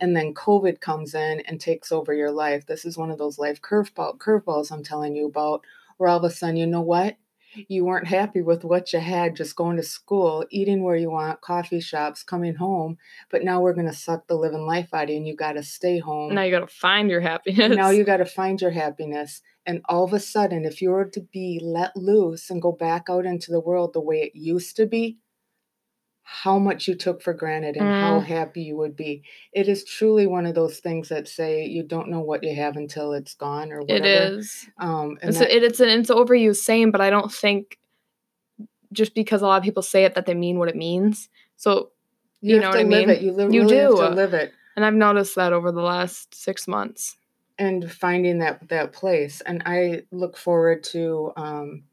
and 0.00 0.16
then 0.16 0.34
covid 0.34 0.80
comes 0.80 1.14
in 1.14 1.40
and 1.40 1.60
takes 1.60 1.90
over 1.90 2.12
your 2.12 2.30
life 2.30 2.66
this 2.66 2.84
is 2.84 2.96
one 2.96 3.10
of 3.10 3.18
those 3.18 3.38
life 3.38 3.60
curveball 3.60 4.16
curveballs 4.18 4.70
i'm 4.70 4.82
telling 4.82 5.14
you 5.14 5.26
about 5.26 5.62
where 5.96 6.08
all 6.08 6.18
of 6.18 6.24
a 6.24 6.30
sudden 6.30 6.56
you 6.56 6.66
know 6.66 6.80
what 6.80 7.16
you 7.68 7.84
weren't 7.84 8.06
happy 8.06 8.42
with 8.42 8.64
what 8.64 8.92
you 8.92 8.98
had 8.98 9.36
just 9.36 9.56
going 9.56 9.76
to 9.76 9.82
school, 9.82 10.44
eating 10.50 10.82
where 10.82 10.96
you 10.96 11.10
want, 11.10 11.40
coffee 11.40 11.80
shops, 11.80 12.22
coming 12.22 12.54
home, 12.54 12.98
but 13.30 13.42
now 13.42 13.60
we're 13.60 13.72
going 13.72 13.86
to 13.86 13.92
suck 13.92 14.26
the 14.26 14.36
living 14.36 14.66
life 14.66 14.88
out 14.92 15.04
of 15.04 15.10
you 15.10 15.16
and 15.16 15.26
you 15.26 15.36
got 15.36 15.52
to 15.52 15.62
stay 15.62 15.98
home. 15.98 16.34
Now 16.34 16.42
you 16.42 16.50
got 16.50 16.68
to 16.68 16.74
find 16.74 17.10
your 17.10 17.20
happiness. 17.20 17.76
Now 17.76 17.90
you 17.90 18.04
got 18.04 18.18
to 18.18 18.26
find 18.26 18.60
your 18.60 18.70
happiness. 18.70 19.42
And 19.64 19.82
all 19.88 20.04
of 20.04 20.12
a 20.12 20.20
sudden, 20.20 20.64
if 20.64 20.80
you 20.80 20.90
were 20.90 21.06
to 21.06 21.20
be 21.20 21.60
let 21.62 21.96
loose 21.96 22.50
and 22.50 22.62
go 22.62 22.70
back 22.70 23.06
out 23.10 23.26
into 23.26 23.50
the 23.50 23.60
world 23.60 23.92
the 23.92 24.00
way 24.00 24.22
it 24.22 24.32
used 24.34 24.76
to 24.76 24.86
be, 24.86 25.18
how 26.28 26.58
much 26.58 26.88
you 26.88 26.96
took 26.96 27.22
for 27.22 27.32
granted 27.32 27.76
and 27.76 27.86
mm. 27.86 28.00
how 28.00 28.18
happy 28.18 28.60
you 28.60 28.76
would 28.76 28.96
be. 28.96 29.22
It 29.52 29.68
is 29.68 29.84
truly 29.84 30.26
one 30.26 30.44
of 30.44 30.56
those 30.56 30.80
things 30.80 31.08
that 31.10 31.28
say 31.28 31.64
you 31.66 31.84
don't 31.84 32.08
know 32.08 32.18
what 32.18 32.42
you 32.42 32.52
have 32.52 32.76
until 32.76 33.12
it's 33.12 33.34
gone 33.34 33.70
or 33.70 33.82
whatever. 33.82 34.04
It 34.04 34.32
is. 34.32 34.68
Um, 34.76 35.18
and 35.22 35.30
it's, 35.30 35.38
that, 35.38 35.50
a, 35.50 35.56
it, 35.56 35.62
it's 35.62 35.78
an 35.78 35.88
it's 35.88 36.10
overused 36.10 36.56
saying, 36.56 36.90
but 36.90 37.00
I 37.00 37.10
don't 37.10 37.32
think 37.32 37.78
just 38.92 39.14
because 39.14 39.40
a 39.40 39.46
lot 39.46 39.58
of 39.58 39.62
people 39.62 39.84
say 39.84 40.02
it 40.02 40.16
that 40.16 40.26
they 40.26 40.34
mean 40.34 40.58
what 40.58 40.68
it 40.68 40.74
means. 40.74 41.28
So 41.54 41.90
you, 42.40 42.56
you 42.56 42.60
know 42.60 42.70
what 42.70 42.80
I 42.80 42.84
mean. 42.84 43.08
It. 43.08 43.22
You, 43.22 43.32
li- 43.32 43.54
you 43.54 43.62
really 43.62 43.76
do 43.76 43.90
live 43.90 44.34
it. 44.34 44.52
And 44.74 44.84
I've 44.84 44.94
noticed 44.94 45.36
that 45.36 45.52
over 45.52 45.70
the 45.70 45.80
last 45.80 46.34
six 46.34 46.66
months. 46.66 47.16
And 47.56 47.88
finding 47.88 48.40
that 48.40 48.68
that 48.68 48.92
place, 48.92 49.42
and 49.42 49.62
I 49.64 50.02
look 50.10 50.36
forward 50.36 50.82
to. 50.84 51.32
Um, 51.36 51.84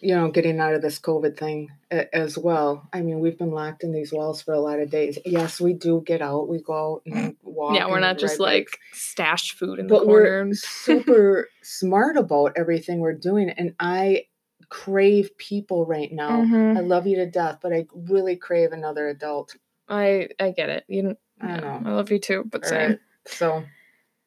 you 0.00 0.14
know, 0.14 0.30
getting 0.30 0.60
out 0.60 0.74
of 0.74 0.82
this 0.82 0.98
COVID 0.98 1.36
thing 1.36 1.70
as 1.90 2.36
well. 2.36 2.88
I 2.92 3.02
mean, 3.02 3.20
we've 3.20 3.38
been 3.38 3.50
locked 3.50 3.82
in 3.82 3.92
these 3.92 4.12
walls 4.12 4.42
for 4.42 4.52
a 4.52 4.60
lot 4.60 4.78
of 4.78 4.90
days. 4.90 5.18
Yes, 5.24 5.60
we 5.60 5.72
do 5.72 6.02
get 6.04 6.22
out. 6.22 6.48
We 6.48 6.60
go 6.60 6.94
out 6.94 7.02
and 7.06 7.36
walk. 7.42 7.76
Yeah, 7.76 7.88
we're 7.88 8.00
not 8.00 8.18
just 8.18 8.40
like 8.40 8.78
stash 8.92 9.52
food 9.52 9.78
in 9.78 9.86
the 9.86 9.98
corner. 9.98 10.44
We're 10.46 10.54
super 10.54 11.48
smart 11.62 12.16
about 12.16 12.52
everything 12.56 13.00
we're 13.00 13.14
doing. 13.14 13.50
And 13.50 13.74
I 13.80 14.26
crave 14.68 15.36
people 15.38 15.86
right 15.86 16.12
now. 16.12 16.42
Mm-hmm. 16.42 16.78
I 16.78 16.80
love 16.80 17.06
you 17.06 17.16
to 17.16 17.26
death, 17.26 17.58
but 17.62 17.72
I 17.72 17.86
really 17.94 18.36
crave 18.36 18.72
another 18.72 19.08
adult. 19.08 19.56
I 19.88 20.28
I 20.40 20.50
get 20.50 20.68
it. 20.68 20.84
You 20.88 21.16
I 21.40 21.60
know. 21.60 21.82
I 21.84 21.90
love 21.92 22.10
you 22.10 22.18
too, 22.18 22.44
but 22.50 22.64
All 22.64 22.68
same. 22.68 22.90
Right. 22.90 22.98
So 23.26 23.64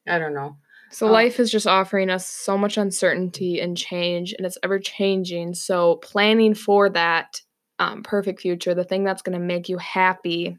I 0.07 0.19
don't 0.19 0.33
know. 0.33 0.57
So 0.91 1.07
oh. 1.07 1.11
life 1.11 1.39
is 1.39 1.51
just 1.51 1.67
offering 1.67 2.09
us 2.09 2.27
so 2.27 2.57
much 2.57 2.77
uncertainty 2.77 3.59
and 3.59 3.77
change, 3.77 4.33
and 4.33 4.45
it's 4.45 4.57
ever 4.63 4.79
changing. 4.79 5.53
So 5.53 5.97
planning 5.97 6.53
for 6.53 6.89
that 6.89 7.41
um, 7.77 8.03
perfect 8.03 8.41
future, 8.41 8.73
the 8.73 8.83
thing 8.83 9.03
that's 9.03 9.21
going 9.21 9.37
to 9.37 9.45
make 9.45 9.69
you 9.69 9.77
happy, 9.77 10.57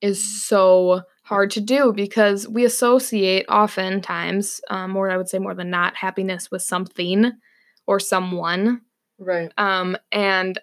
is 0.00 0.44
so 0.44 1.02
hard 1.22 1.50
to 1.50 1.60
do 1.60 1.92
because 1.92 2.46
we 2.48 2.64
associate 2.64 3.46
oftentimes, 3.48 4.60
um, 4.70 4.96
or 4.96 5.10
I 5.10 5.16
would 5.16 5.28
say 5.28 5.38
more 5.38 5.54
than 5.54 5.70
not, 5.70 5.96
happiness 5.96 6.50
with 6.50 6.62
something 6.62 7.32
or 7.86 7.98
someone. 7.98 8.82
Right. 9.18 9.52
Um, 9.56 9.96
and 10.12 10.58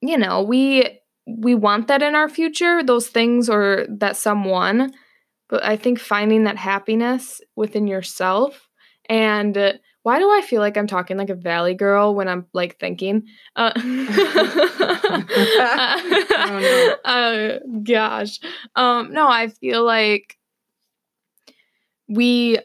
you 0.00 0.18
know, 0.18 0.42
we 0.42 1.00
we 1.26 1.54
want 1.54 1.88
that 1.88 2.02
in 2.02 2.14
our 2.14 2.28
future, 2.28 2.82
those 2.82 3.08
things 3.08 3.48
or 3.48 3.86
that 3.88 4.16
someone. 4.16 4.92
But 5.48 5.64
I 5.64 5.76
think 5.76 5.98
finding 5.98 6.44
that 6.44 6.56
happiness 6.56 7.40
within 7.56 7.86
yourself 7.86 8.68
and 9.08 9.56
uh, 9.56 9.72
why 10.02 10.18
do 10.18 10.30
I 10.30 10.42
feel 10.42 10.60
like 10.60 10.76
I'm 10.76 10.86
talking 10.86 11.16
like 11.16 11.30
a 11.30 11.34
valley 11.34 11.74
girl 11.74 12.14
when 12.14 12.28
I'm 12.28 12.46
like 12.52 12.78
thinking? 12.78 13.24
Uh, 13.56 13.72
oh, 16.40 16.96
no. 17.04 17.10
uh, 17.10 17.58
gosh, 17.82 18.38
um, 18.76 19.12
no, 19.12 19.28
I 19.28 19.48
feel 19.48 19.84
like 19.84 20.38
we 22.08 22.58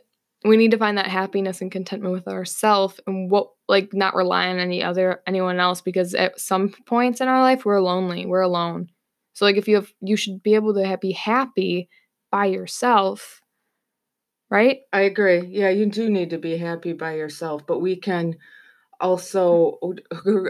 we 0.46 0.58
need 0.58 0.72
to 0.72 0.78
find 0.78 0.98
that 0.98 1.08
happiness 1.08 1.62
and 1.62 1.72
contentment 1.72 2.14
with 2.14 2.28
ourselves 2.28 3.00
and 3.08 3.30
what 3.30 3.50
like 3.68 3.94
not 3.94 4.16
rely 4.16 4.48
on 4.48 4.60
any 4.60 4.84
other 4.84 5.22
anyone 5.28 5.60
else 5.60 5.82
because 5.82 6.14
at 6.14 6.40
some 6.40 6.74
points 6.86 7.22
in 7.22 7.28
our 7.28 7.42
life 7.42 7.66
we're 7.66 7.82
lonely 7.82 8.26
we're 8.26 8.42
alone 8.42 8.88
so 9.34 9.46
like 9.46 9.58
if 9.58 9.68
you 9.68 9.76
have 9.76 9.92
you 10.02 10.16
should 10.16 10.42
be 10.44 10.56
able 10.56 10.74
to 10.74 10.98
be 11.02 11.12
happy 11.12 11.90
by 12.34 12.46
yourself 12.46 13.42
right 14.50 14.80
I 14.92 15.02
agree. 15.02 15.42
Yeah, 15.48 15.70
you 15.70 15.86
do 15.86 16.10
need 16.10 16.32
to 16.32 16.38
be 16.38 16.58
happy 16.58 16.94
by 16.94 17.14
yourself, 17.16 17.66
but 17.68 17.80
we 17.80 17.96
can 17.96 18.36
also 19.00 19.80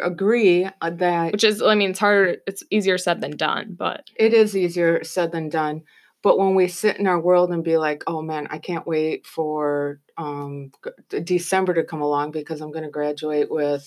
agree 0.04 0.66
uh, 0.66 0.90
that 0.92 1.32
which 1.32 1.44
is 1.44 1.62
i 1.62 1.74
mean 1.74 1.90
it's 1.92 2.00
harder 2.00 2.36
it's 2.46 2.62
easier 2.70 2.98
said 3.00 3.20
than 3.22 3.36
done 3.36 3.74
but 3.86 4.04
it 4.16 4.34
is 4.34 4.56
easier 4.56 5.04
said 5.04 5.32
than 5.32 5.50
done. 5.50 5.84
But 6.22 6.38
when 6.38 6.56
we 6.56 6.68
sit 6.70 6.98
in 6.98 7.08
our 7.08 7.20
world 7.20 7.52
and 7.52 7.63
be 7.66 7.78
like, 7.78 8.04
"Oh 8.08 8.22
man, 8.22 8.48
I 8.50 8.58
can't 8.58 8.88
wait 8.88 9.25
for 9.25 10.00
um, 10.18 10.72
December 11.10 11.74
to 11.74 11.84
come 11.84 12.02
along 12.02 12.32
because 12.32 12.62
I'm 12.62 12.72
going 12.72 12.86
to 12.86 12.90
graduate 13.00 13.50
with, 13.52 13.86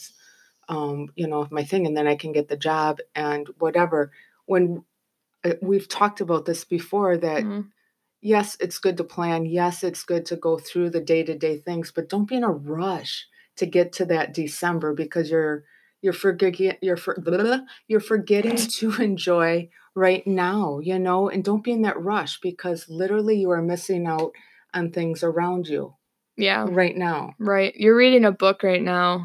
um, 0.68 1.08
you 1.16 1.28
know, 1.28 1.46
my 1.50 1.64
thing, 1.64 1.86
and 1.86 1.96
then 1.96 2.06
I 2.06 2.16
can 2.16 2.32
get 2.32 2.48
the 2.48 2.56
job 2.70 2.98
and 3.14 3.48
whatever." 3.58 4.10
When 4.44 4.84
uh, 5.44 5.54
we've 5.62 5.88
talked 5.88 6.20
about 6.20 6.44
this 6.44 6.64
before, 6.64 7.16
that 7.18 7.44
Mhm. 7.44 7.70
Yes, 8.26 8.56
it's 8.60 8.78
good 8.78 8.96
to 8.98 9.04
plan. 9.04 9.46
Yes, 9.46 9.82
it's 9.84 10.02
good 10.04 10.24
to 10.26 10.36
go 10.36 10.58
through 10.58 10.90
the 10.90 11.00
day 11.12 11.22
to 11.24 11.36
day 11.38 11.56
things, 11.58 11.92
but 11.94 12.08
don't 12.08 12.28
be 12.28 12.36
in 12.36 12.44
a 12.44 12.50
rush 12.50 13.26
to 13.56 13.66
get 13.66 13.92
to 13.94 14.04
that 14.06 14.34
December 14.34 14.94
because 14.94 15.30
you're 15.30 15.64
you're 16.02 16.12
forgetting 16.12 16.76
you're 16.82 16.96
for, 17.04 17.14
blah, 17.20 17.38
blah, 17.42 17.60
you're 17.88 18.00
forgetting 18.14 18.56
to 18.56 18.92
enjoy 19.02 19.68
right 19.94 20.26
now, 20.26 20.78
you 20.80 20.98
know, 20.98 21.28
and 21.30 21.42
don't 21.44 21.64
be 21.64 21.72
in 21.72 21.82
that 21.82 22.00
rush 22.00 22.38
because 22.40 22.88
literally 22.88 23.36
you 23.40 23.50
are 23.50 23.62
missing 23.62 24.06
out 24.06 24.32
on 24.74 24.90
things 24.92 25.22
around 25.22 25.66
you 25.68 25.94
yeah 26.36 26.66
right 26.68 26.96
now. 26.98 27.32
right 27.38 27.72
you're 27.76 27.96
reading 27.96 28.26
a 28.26 28.32
book 28.44 28.62
right 28.62 28.82
now 28.82 29.24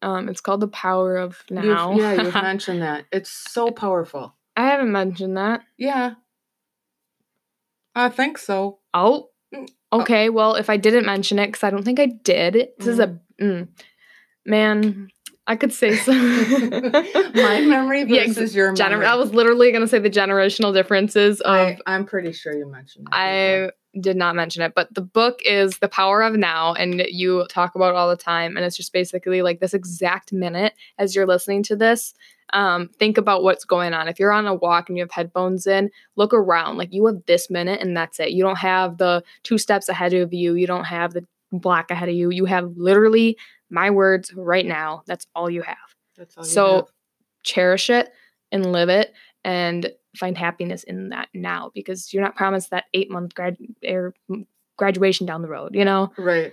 um 0.00 0.28
it's 0.28 0.40
called 0.40 0.60
the 0.60 0.68
power 0.68 1.16
of 1.16 1.42
You've- 1.50 1.66
now 1.66 1.96
yeah, 1.98 2.12
you've 2.22 2.34
mentioned 2.52 2.82
that. 2.82 3.06
It's 3.10 3.30
so 3.30 3.70
powerful. 3.72 4.36
i 4.56 4.64
haven't 4.66 4.92
mentioned 4.92 5.36
that 5.38 5.62
Yeah. 5.76 6.14
I 7.94 8.08
think 8.08 8.38
so. 8.38 8.78
oh 8.94 9.28
Mm, 9.54 9.68
okay 9.92 10.30
well 10.30 10.54
if 10.54 10.70
i 10.70 10.78
didn't 10.78 11.04
mention 11.04 11.38
it 11.38 11.48
because 11.48 11.62
i 11.62 11.68
don't 11.68 11.82
think 11.82 12.00
i 12.00 12.06
did 12.06 12.68
this 12.78 12.86
is 12.86 12.98
a 12.98 13.20
mm, 13.38 13.68
man 14.46 15.08
i 15.46 15.56
could 15.56 15.74
say 15.74 15.94
so 15.96 16.10
My 17.34 17.60
memory 17.60 18.04
Yeah, 18.08 18.24
versus 18.26 18.38
ex- 18.38 18.54
your 18.54 18.72
Gener- 18.72 18.90
memory. 18.92 19.06
I 19.06 19.14
was 19.16 19.34
literally 19.34 19.70
going 19.72 19.82
to 19.82 19.88
say 19.88 19.98
the 19.98 20.08
generational 20.08 20.72
differences 20.72 21.42
of 21.42 21.54
I, 21.54 21.78
I'm 21.86 22.06
pretty 22.06 22.32
sure 22.32 22.56
you 22.56 22.66
mentioned 22.66 23.08
that. 23.10 23.14
I 23.14 23.70
did 24.00 24.16
not 24.16 24.34
mention 24.34 24.62
it, 24.62 24.72
but 24.74 24.92
the 24.94 25.02
book 25.02 25.40
is 25.44 25.78
The 25.78 25.88
Power 25.88 26.22
of 26.22 26.34
Now, 26.34 26.72
and 26.74 27.02
you 27.08 27.46
talk 27.48 27.74
about 27.74 27.90
it 27.90 27.96
all 27.96 28.08
the 28.08 28.16
time. 28.16 28.56
And 28.56 28.64
it's 28.64 28.76
just 28.76 28.92
basically 28.92 29.42
like 29.42 29.60
this 29.60 29.74
exact 29.74 30.32
minute 30.32 30.72
as 30.98 31.14
you're 31.14 31.26
listening 31.26 31.62
to 31.64 31.76
this. 31.76 32.14
Um, 32.54 32.88
think 32.98 33.16
about 33.18 33.42
what's 33.42 33.64
going 33.64 33.94
on. 33.94 34.08
If 34.08 34.18
you're 34.18 34.32
on 34.32 34.46
a 34.46 34.54
walk 34.54 34.88
and 34.88 34.98
you 34.98 35.04
have 35.04 35.10
headphones 35.10 35.66
in, 35.66 35.90
look 36.16 36.34
around. 36.34 36.76
Like 36.76 36.92
you 36.92 37.06
have 37.06 37.22
this 37.26 37.50
minute 37.50 37.80
and 37.80 37.96
that's 37.96 38.20
it. 38.20 38.30
You 38.30 38.42
don't 38.42 38.58
have 38.58 38.98
the 38.98 39.22
two 39.42 39.58
steps 39.58 39.88
ahead 39.88 40.12
of 40.14 40.32
you, 40.34 40.54
you 40.54 40.66
don't 40.66 40.84
have 40.84 41.12
the 41.12 41.26
block 41.50 41.90
ahead 41.90 42.08
of 42.08 42.14
you. 42.14 42.30
You 42.30 42.44
have 42.46 42.72
literally 42.76 43.36
my 43.70 43.90
words 43.90 44.32
right 44.34 44.66
now. 44.66 45.02
That's 45.06 45.26
all 45.34 45.48
you 45.48 45.62
have. 45.62 45.76
That's 46.16 46.36
all 46.36 46.44
you 46.44 46.50
So 46.50 46.74
have. 46.76 46.86
cherish 47.42 47.90
it 47.90 48.12
and 48.50 48.70
live 48.70 48.88
it 48.90 49.12
and 49.44 49.90
find 50.16 50.36
happiness 50.36 50.84
in 50.84 51.08
that 51.10 51.28
now 51.34 51.70
because 51.74 52.12
you're 52.12 52.22
not 52.22 52.36
promised 52.36 52.70
that 52.70 52.84
eight 52.94 53.10
month 53.10 53.34
grad 53.34 53.56
or 53.86 54.14
graduation 54.76 55.26
down 55.26 55.42
the 55.42 55.48
road, 55.48 55.74
you 55.74 55.84
know? 55.84 56.12
Right. 56.18 56.52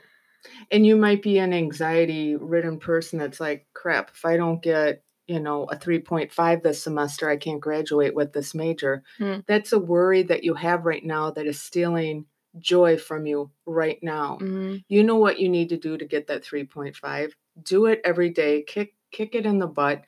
And 0.72 0.86
you 0.86 0.96
might 0.96 1.22
be 1.22 1.38
an 1.40 1.54
anxiety 1.54 2.36
ridden 2.36 2.80
person 2.80 3.20
that's 3.20 3.40
like, 3.40 3.68
crap, 3.74 4.12
if 4.12 4.26
I 4.26 4.38
don't 4.38 4.62
get, 4.62 5.04
you 5.28 5.40
know, 5.40 5.66
a 5.66 5.76
3.5 5.76 6.64
this 6.64 6.82
semester, 6.82 7.30
I 7.30 7.38
can't 7.38 7.60
graduate 7.60 8.16
with 8.16 8.34
this 8.34 8.56
major. 8.56 9.04
Hmm. 9.18 9.40
That's 9.48 9.74
a 9.74 9.80
worry 9.80 10.24
that 10.24 10.44
you 10.44 10.54
have 10.54 10.86
right 10.86 11.04
now 11.04 11.32
that 11.32 11.46
is 11.46 11.62
stealing 11.62 12.26
joy 12.58 12.98
from 12.98 13.26
you 13.26 13.52
right 13.66 14.00
now. 14.02 14.38
Mhm. 14.42 14.84
You 14.88 15.04
know 15.04 15.18
what 15.18 15.40
you 15.40 15.50
need 15.50 15.70
to 15.70 15.78
do 15.78 15.98
to 15.98 16.06
get 16.06 16.28
that 16.28 16.44
3.5. 16.44 17.36
Do 17.62 17.86
it 17.86 18.02
every 18.04 18.30
day. 18.30 18.64
Kick 18.64 18.94
kick 19.12 19.36
it 19.36 19.46
in 19.46 19.60
the 19.60 19.68
butt. 19.68 20.04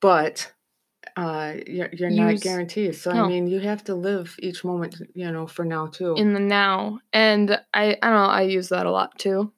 But 0.00 0.52
uh 1.18 1.54
you're, 1.66 1.88
you're 1.92 2.10
not 2.10 2.32
Use- 2.32 2.42
guaranteed. 2.42 2.94
So 2.94 3.10
No. 3.12 3.24
I 3.24 3.28
mean, 3.28 3.48
you 3.48 3.60
have 3.60 3.82
to 3.84 3.94
live 3.94 4.36
each 4.38 4.64
moment, 4.64 4.96
you 5.14 5.30
know, 5.30 5.46
for 5.46 5.64
now 5.64 5.88
too. 5.88 6.14
In 6.14 6.32
the 6.32 6.40
now. 6.40 7.00
And 7.12 7.60
I 7.74 7.98
I 8.02 8.10
don't 8.10 8.22
know, 8.22 8.34
I 8.40 8.42
use 8.42 8.68
that 8.68 8.86
a 8.86 8.90
lot 8.90 9.18
too 9.18 9.52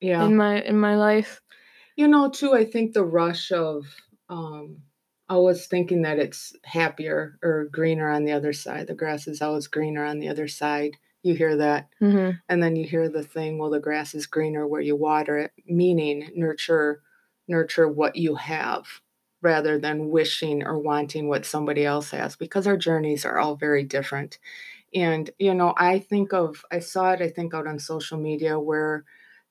yeah. 0.00 0.24
in 0.24 0.36
my 0.36 0.62
in 0.62 0.78
my 0.78 0.96
life. 0.96 1.40
You 1.96 2.08
know, 2.08 2.30
too, 2.30 2.54
I 2.54 2.64
think 2.64 2.92
the 2.92 3.04
rush 3.04 3.50
of 3.52 3.86
um 4.28 4.82
always 5.28 5.66
thinking 5.66 6.02
that 6.02 6.18
it's 6.18 6.52
happier 6.64 7.38
or 7.42 7.68
greener 7.72 8.10
on 8.10 8.24
the 8.24 8.32
other 8.32 8.52
side. 8.52 8.86
The 8.86 8.94
grass 8.94 9.26
is 9.26 9.40
always 9.40 9.66
greener 9.66 10.04
on 10.04 10.18
the 10.18 10.28
other 10.28 10.46
side. 10.46 10.96
You 11.22 11.34
hear 11.34 11.56
that. 11.56 11.88
Mm-hmm. 12.02 12.32
And 12.48 12.62
then 12.62 12.76
you 12.76 12.86
hear 12.86 13.08
the 13.08 13.22
thing, 13.22 13.56
well, 13.56 13.70
the 13.70 13.80
grass 13.80 14.14
is 14.14 14.26
greener 14.26 14.66
where 14.66 14.80
you 14.80 14.96
water 14.96 15.38
it, 15.38 15.52
meaning 15.66 16.30
nurture 16.34 17.02
nurture 17.48 17.88
what 17.88 18.16
you 18.16 18.34
have 18.36 18.86
rather 19.42 19.78
than 19.78 20.10
wishing 20.10 20.64
or 20.64 20.78
wanting 20.78 21.28
what 21.28 21.44
somebody 21.44 21.84
else 21.84 22.10
has 22.12 22.36
because 22.36 22.66
our 22.66 22.76
journeys 22.76 23.24
are 23.24 23.38
all 23.38 23.56
very 23.56 23.84
different. 23.84 24.38
And 24.94 25.30
you 25.38 25.54
know, 25.54 25.74
I 25.76 26.00
think 26.00 26.32
of 26.34 26.64
I 26.72 26.80
saw 26.80 27.12
it 27.12 27.22
I 27.22 27.28
think 27.30 27.54
out 27.54 27.66
on 27.68 27.78
social 27.80 28.18
media 28.18 28.58
where 28.60 29.04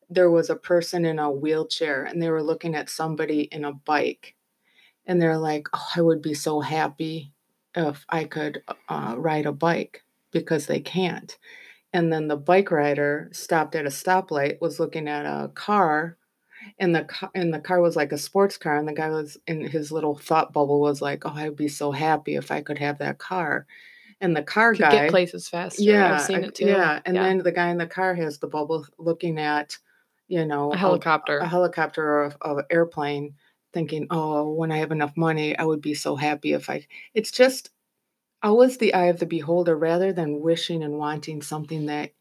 there 0.10 0.32
was 0.32 0.50
a 0.50 0.56
person 0.56 1.06
in 1.06 1.20
a 1.20 1.32
wheelchair 1.32 2.04
and 2.04 2.22
they 2.22 2.30
were 2.30 2.44
looking 2.44 2.76
at 2.76 2.90
somebody 2.90 3.42
in 3.44 3.66
a 3.66 3.74
bike 3.74 4.36
and 5.06 5.22
they're 5.22 5.38
like, 5.38 5.68
"Oh, 5.74 5.88
I 5.96 6.02
would 6.02 6.22
be 6.22 6.34
so 6.34 6.60
happy 6.62 7.34
if 7.76 8.06
I 8.10 8.26
could 8.26 8.64
uh, 8.90 9.16
ride 9.18 9.46
a 9.46 9.52
bike 9.52 10.04
because 10.32 10.68
they 10.68 10.80
can't." 10.80 11.38
And 11.94 12.14
then 12.14 12.28
the 12.30 12.38
bike 12.38 12.72
rider 12.72 13.30
stopped 13.34 13.76
at 13.76 13.86
a 13.88 13.90
stoplight, 13.90 14.62
was 14.62 14.80
looking 14.80 15.08
at 15.10 15.26
a 15.26 15.50
car, 15.56 16.18
and 16.80 16.96
the 16.96 17.03
car, 17.06 17.32
and 17.36 17.53
the 17.53 17.60
car 17.60 17.82
was 17.82 17.96
like 17.96 18.12
a 18.12 18.18
sports 18.18 18.58
car, 18.58 18.77
and 18.77 18.88
the 18.88 18.94
guy 18.94 19.10
was 19.10 19.38
in 19.48 19.62
his 19.62 19.91
little 19.91 20.15
thought 20.18 20.53
bubble 20.53 20.82
was 20.82 21.01
like, 21.01 21.25
"Oh, 21.25 21.32
I'd 21.34 21.56
be 21.56 21.68
so 21.68 21.91
happy 21.91 22.36
if 22.36 22.51
I 22.51 22.62
could 22.62 22.77
have 22.80 22.98
that 23.00 23.18
car." 23.20 23.65
And 24.22 24.36
the 24.38 24.44
car 24.44 24.74
Could 24.74 24.82
guy, 24.82 24.91
get 24.91 25.10
places 25.10 25.50
faster. 25.50 25.82
yeah, 25.84 26.13
I've 26.15 26.22
seen 26.22 26.44
it 26.44 26.56
too. 26.56 26.68
yeah, 26.68 27.01
and 27.06 27.15
then 27.18 27.39
the 27.39 27.51
guy 27.51 27.70
in 27.70 27.77
the 27.77 27.88
car 27.88 28.15
has 28.15 28.39
the 28.39 28.48
bubble 28.48 28.86
looking 29.00 29.39
at, 29.39 29.77
you 30.27 30.46
know, 30.46 30.74
a 30.74 30.77
helicopter. 30.77 31.39
a 31.39 31.48
helicopter 31.48 32.03
or 32.03 32.24
a, 32.25 32.38
or 32.41 32.60
an 32.60 32.65
airplane, 32.70 33.36
thinking, 33.74 34.08
"Oh, 34.12 34.51
when 34.53 34.72
I 34.72 34.77
have 34.77 34.91
enough 34.91 35.18
money, 35.18 35.58
I 35.58 35.65
would 35.65 35.82
be 35.82 35.94
so 35.96 36.15
happy 36.15 36.53
if 36.53 36.70
I." 36.70 36.88
It's 37.15 37.32
just 37.32 37.72
always 38.44 38.77
the 38.77 38.94
eye 38.94 39.06
of 39.08 39.20
the 39.20 39.25
beholder, 39.25 39.75
rather 39.77 40.13
than 40.13 40.41
wishing 40.41 40.84
and 40.84 40.98
wanting 41.00 41.41
something 41.41 41.86
that 41.88 42.12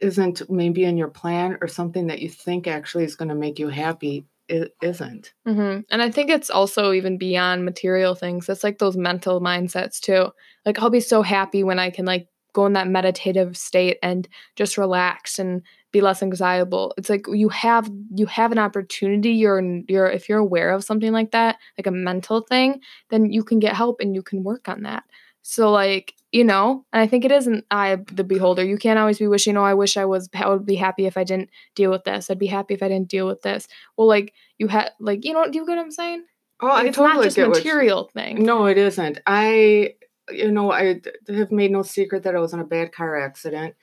isn't 0.00 0.48
maybe 0.50 0.84
in 0.84 0.96
your 0.96 1.08
plan 1.08 1.58
or 1.60 1.68
something 1.68 2.08
that 2.08 2.20
you 2.20 2.28
think 2.28 2.66
actually 2.66 3.04
is 3.04 3.16
going 3.16 3.28
to 3.28 3.34
make 3.34 3.58
you 3.58 3.68
happy. 3.68 4.26
It 4.48 4.74
isn't. 4.82 5.32
hmm 5.46 5.78
And 5.90 6.02
I 6.02 6.10
think 6.10 6.28
it's 6.28 6.50
also 6.50 6.92
even 6.92 7.16
beyond 7.16 7.64
material 7.64 8.14
things. 8.14 8.48
It's 8.48 8.62
like 8.62 8.78
those 8.78 8.96
mental 8.96 9.40
mindsets 9.40 10.00
too. 10.00 10.28
Like 10.66 10.78
I'll 10.78 10.90
be 10.90 11.00
so 11.00 11.22
happy 11.22 11.62
when 11.62 11.78
I 11.78 11.90
can 11.90 12.04
like 12.04 12.28
go 12.52 12.66
in 12.66 12.74
that 12.74 12.88
meditative 12.88 13.56
state 13.56 13.98
and 14.02 14.28
just 14.56 14.78
relax 14.78 15.38
and 15.38 15.62
be 15.92 16.00
less 16.00 16.20
anxiable. 16.22 16.92
It's 16.98 17.08
like 17.08 17.26
you 17.28 17.48
have 17.50 17.90
you 18.14 18.26
have 18.26 18.52
an 18.52 18.58
opportunity. 18.58 19.30
You're 19.30 19.62
you're 19.88 20.10
if 20.10 20.28
you're 20.28 20.38
aware 20.38 20.70
of 20.70 20.84
something 20.84 21.12
like 21.12 21.30
that, 21.30 21.56
like 21.78 21.86
a 21.86 21.90
mental 21.90 22.42
thing, 22.42 22.80
then 23.10 23.30
you 23.30 23.44
can 23.44 23.60
get 23.60 23.74
help 23.74 24.00
and 24.00 24.14
you 24.14 24.22
can 24.22 24.42
work 24.42 24.68
on 24.68 24.82
that. 24.82 25.04
So 25.42 25.70
like 25.70 26.14
you 26.34 26.42
know, 26.42 26.84
and 26.92 27.00
I 27.00 27.06
think 27.06 27.24
it 27.24 27.30
is 27.30 27.46
an 27.46 27.62
eye 27.70 27.90
of 27.90 28.06
the 28.06 28.24
beholder. 28.24 28.64
You 28.64 28.76
can't 28.76 28.98
always 28.98 29.20
be 29.20 29.28
wishing, 29.28 29.56
oh, 29.56 29.62
I 29.62 29.74
wish 29.74 29.96
I 29.96 30.04
was 30.04 30.28
I 30.34 30.48
would 30.48 30.66
be 30.66 30.74
happy 30.74 31.06
if 31.06 31.16
I 31.16 31.22
didn't 31.22 31.48
deal 31.76 31.92
with 31.92 32.02
this. 32.02 32.28
I'd 32.28 32.40
be 32.40 32.48
happy 32.48 32.74
if 32.74 32.82
I 32.82 32.88
didn't 32.88 33.08
deal 33.08 33.26
with 33.28 33.42
this. 33.42 33.68
Well, 33.96 34.08
like 34.08 34.32
you 34.58 34.66
had 34.66 34.90
like 34.98 35.24
you 35.24 35.32
know, 35.32 35.48
do 35.48 35.58
you 35.58 35.64
get 35.64 35.76
what 35.76 35.82
I'm 35.84 35.90
saying? 35.92 36.24
Oh, 36.60 36.66
Like, 36.66 36.84
I 36.84 36.88
it's 36.88 36.96
totally 36.96 37.14
not 37.16 37.24
just 37.24 37.36
get 37.36 37.46
you- 37.46 37.52
material 37.54 38.10
thing. 38.12 38.42
No, 38.44 38.66
it 38.66 38.78
isn't. 38.78 39.20
I 39.26 39.94
you 40.30 40.50
know, 40.50 40.72
I 40.72 41.00
have 41.28 41.52
made 41.52 41.70
no 41.70 41.82
secret 41.82 42.24
that 42.24 42.34
I 42.34 42.40
was 42.40 42.52
in 42.52 42.58
a 42.60 42.64
bad 42.64 42.90
car 42.92 43.16
accident. 43.20 43.74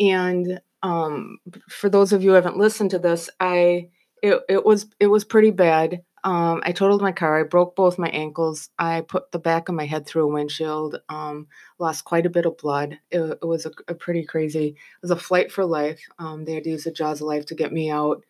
And 0.00 0.60
um, 0.82 1.38
for 1.68 1.88
those 1.88 2.12
of 2.12 2.22
you 2.24 2.30
who 2.30 2.34
haven't 2.34 2.56
listened 2.56 2.90
to 2.90 2.98
this, 2.98 3.30
I 3.38 3.90
it, 4.22 4.40
it 4.48 4.64
was 4.66 4.86
it 4.98 5.06
was 5.06 5.24
pretty 5.24 5.50
bad. 5.52 6.02
Um, 6.24 6.62
I 6.64 6.72
totaled 6.72 7.02
my 7.02 7.10
car. 7.10 7.40
I 7.40 7.42
broke 7.42 7.74
both 7.74 7.98
my 7.98 8.08
ankles. 8.08 8.70
I 8.78 9.00
put 9.00 9.32
the 9.32 9.40
back 9.40 9.68
of 9.68 9.74
my 9.74 9.86
head 9.86 10.06
through 10.06 10.24
a 10.24 10.32
windshield. 10.32 11.00
Um, 11.08 11.48
lost 11.78 12.04
quite 12.04 12.26
a 12.26 12.30
bit 12.30 12.46
of 12.46 12.58
blood. 12.58 12.98
It, 13.10 13.38
it 13.42 13.44
was 13.44 13.66
a, 13.66 13.72
a, 13.88 13.94
pretty 13.94 14.24
crazy. 14.24 14.68
It 14.68 15.02
was 15.02 15.10
a 15.10 15.16
flight 15.16 15.50
for 15.50 15.64
life. 15.64 16.00
Um, 16.18 16.44
they 16.44 16.54
had 16.54 16.64
to 16.64 16.70
use 16.70 16.84
the 16.84 16.92
jaws 16.92 17.20
of 17.20 17.26
life 17.26 17.46
to 17.46 17.56
get 17.56 17.72
me 17.72 17.90
out. 17.90 18.22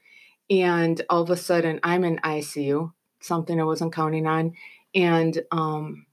And 0.48 1.00
all 1.10 1.22
of 1.22 1.30
a 1.30 1.36
sudden, 1.36 1.80
I'm 1.82 2.04
in 2.04 2.18
ICU. 2.18 2.92
Something 3.20 3.60
I 3.60 3.64
wasn't 3.64 3.92
counting 3.92 4.26
on. 4.26 4.54
And 4.94 5.42
um, 5.50 6.06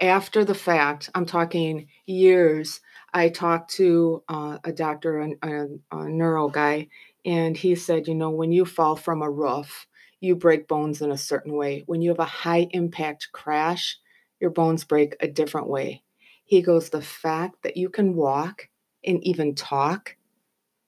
after 0.00 0.44
the 0.44 0.54
fact, 0.54 1.08
I'm 1.14 1.26
talking 1.26 1.86
years. 2.04 2.80
I 3.14 3.28
talked 3.28 3.70
to 3.74 4.24
uh, 4.28 4.58
a 4.64 4.72
doctor, 4.72 5.20
a, 5.20 5.30
a, 5.42 5.66
a 5.92 6.08
neuro 6.08 6.48
guy, 6.48 6.88
and 7.24 7.56
he 7.56 7.76
said, 7.76 8.08
you 8.08 8.14
know, 8.14 8.30
when 8.30 8.50
you 8.50 8.64
fall 8.64 8.96
from 8.96 9.22
a 9.22 9.30
roof 9.30 9.86
you 10.22 10.36
break 10.36 10.68
bones 10.68 11.02
in 11.02 11.10
a 11.12 11.18
certain 11.18 11.54
way. 11.54 11.84
When 11.86 12.02
you 12.02 12.10
have 12.10 12.20
a 12.20 12.24
high 12.24 12.68
impact 12.72 13.28
crash, 13.32 13.98
your 14.40 14.50
bones 14.50 14.84
break 14.84 15.16
a 15.20 15.28
different 15.28 15.68
way. 15.68 16.02
He 16.44 16.62
goes, 16.62 16.90
The 16.90 17.02
fact 17.02 17.62
that 17.62 17.76
you 17.76 17.90
can 17.90 18.14
walk 18.16 18.68
and 19.04 19.22
even 19.24 19.54
talk 19.54 20.16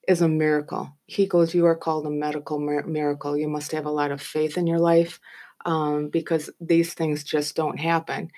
is 0.09 0.21
a 0.21 0.29
miracle. 0.29 0.97
He 1.07 1.27
goes, 1.27 1.55
You 1.55 1.67
are 1.67 1.77
called 1.77 2.07
a 2.07 2.11
medical 2.11 2.59
miracle. 2.59 3.37
You 3.37 3.49
must 3.49 3.73
have 3.73 3.87
a 3.87 3.91
lot 3.91 4.11
of 4.13 4.21
faith 4.21 4.57
in 4.59 4.67
your 4.67 4.79
life 4.79 5.21
um, 5.65 6.09
because 6.09 6.51
these 6.61 6.95
things 6.95 7.25
just 7.25 7.57
don't 7.57 7.79
happen. 7.79 8.31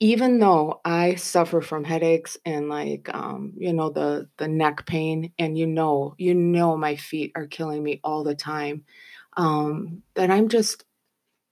Even 0.00 0.40
though 0.40 0.80
I 0.84 1.14
suffer 1.14 1.60
from 1.60 1.84
headaches 1.84 2.36
and 2.44 2.68
like 2.68 3.08
um, 3.14 3.52
you 3.56 3.72
know 3.72 3.90
the 3.90 4.28
the 4.38 4.48
neck 4.48 4.84
pain, 4.86 5.32
and 5.38 5.56
you 5.56 5.66
know 5.66 6.14
you 6.18 6.34
know 6.34 6.76
my 6.76 6.96
feet 6.96 7.32
are 7.36 7.46
killing 7.46 7.82
me 7.84 8.00
all 8.02 8.24
the 8.24 8.34
time, 8.34 8.84
um, 9.36 10.02
that 10.14 10.30
I'm 10.30 10.48
just, 10.48 10.84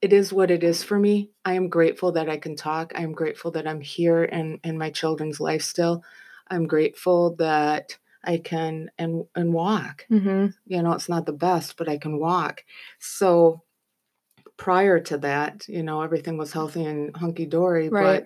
it 0.01 0.13
is 0.13 0.33
what 0.33 0.51
it 0.51 0.63
is 0.63 0.83
for 0.83 0.97
me. 0.97 1.29
I 1.45 1.53
am 1.53 1.69
grateful 1.69 2.13
that 2.13 2.29
I 2.29 2.37
can 2.37 2.55
talk. 2.55 2.93
I 2.95 3.03
am 3.03 3.13
grateful 3.13 3.51
that 3.51 3.67
I'm 3.67 3.81
here 3.81 4.23
in, 4.23 4.59
in 4.63 4.77
my 4.77 4.89
children's 4.89 5.39
life 5.39 5.61
still. 5.61 6.03
I'm 6.47 6.67
grateful 6.67 7.35
that 7.37 7.97
I 8.23 8.37
can 8.37 8.91
and 8.97 9.25
and 9.35 9.53
walk. 9.53 10.05
Mm-hmm. 10.11 10.47
You 10.67 10.83
know, 10.83 10.91
it's 10.93 11.09
not 11.09 11.25
the 11.25 11.33
best, 11.33 11.77
but 11.77 11.89
I 11.89 11.97
can 11.97 12.19
walk. 12.19 12.63
So 12.99 13.63
prior 14.57 14.99
to 14.99 15.17
that, 15.19 15.67
you 15.67 15.83
know, 15.83 16.01
everything 16.01 16.37
was 16.37 16.53
healthy 16.53 16.83
and 16.85 17.15
hunky 17.15 17.45
dory. 17.45 17.89
Right. 17.89 18.25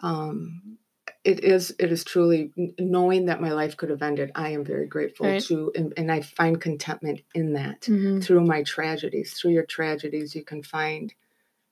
But 0.00 0.06
um, 0.06 0.78
it 1.24 1.44
is 1.44 1.74
it 1.78 1.92
is 1.92 2.04
truly 2.04 2.52
knowing 2.78 3.26
that 3.26 3.40
my 3.40 3.52
life 3.52 3.76
could 3.76 3.90
have 3.90 4.02
ended 4.02 4.30
i 4.34 4.50
am 4.50 4.64
very 4.64 4.86
grateful 4.86 5.26
right. 5.26 5.42
to 5.42 5.70
and, 5.74 5.92
and, 5.96 6.10
i 6.10 6.20
find 6.20 6.60
contentment 6.60 7.20
in 7.34 7.52
that 7.52 7.82
mm-hmm. 7.82 8.20
through 8.20 8.40
my 8.40 8.62
tragedies 8.62 9.34
through 9.34 9.52
your 9.52 9.64
tragedies 9.64 10.34
you 10.34 10.42
can 10.42 10.62
find 10.62 11.14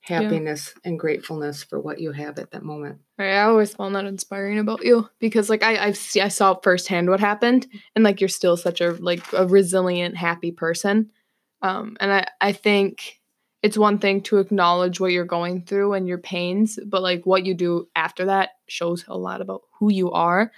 happiness 0.01 0.73
yeah. 0.75 0.89
and 0.89 0.99
gratefulness 0.99 1.63
for 1.63 1.79
what 1.79 1.99
you 1.99 2.11
have 2.11 2.37
at 2.39 2.51
that 2.51 2.63
moment 2.63 2.99
right 3.17 3.35
i 3.35 3.41
always 3.41 3.73
found 3.73 3.95
that 3.95 4.05
inspiring 4.05 4.59
about 4.59 4.83
you 4.83 5.09
because 5.19 5.49
like 5.49 5.63
i 5.63 5.91
see, 5.91 6.21
i 6.21 6.27
saw 6.27 6.55
firsthand 6.55 7.09
what 7.09 7.19
happened 7.19 7.67
and 7.95 8.03
like 8.03 8.21
you're 8.21 8.27
still 8.27 8.55
such 8.55 8.81
a 8.81 8.91
like 8.93 9.23
a 9.33 9.47
resilient 9.47 10.15
happy 10.15 10.51
person 10.51 11.11
um 11.61 11.97
and 11.99 12.13
i 12.13 12.25
i 12.39 12.51
think 12.51 13.18
it's 13.61 13.77
one 13.77 13.99
thing 13.99 14.21
to 14.21 14.37
acknowledge 14.37 14.99
what 14.99 15.11
you're 15.11 15.25
going 15.25 15.63
through 15.63 15.93
and 15.93 16.07
your 16.07 16.17
pains, 16.17 16.79
but 16.85 17.01
like 17.01 17.25
what 17.25 17.45
you 17.45 17.53
do 17.53 17.87
after 17.95 18.25
that 18.25 18.51
shows 18.67 19.03
a 19.07 19.17
lot 19.17 19.41
about 19.41 19.61
who 19.79 19.91
you 19.91 20.11
are 20.11 20.51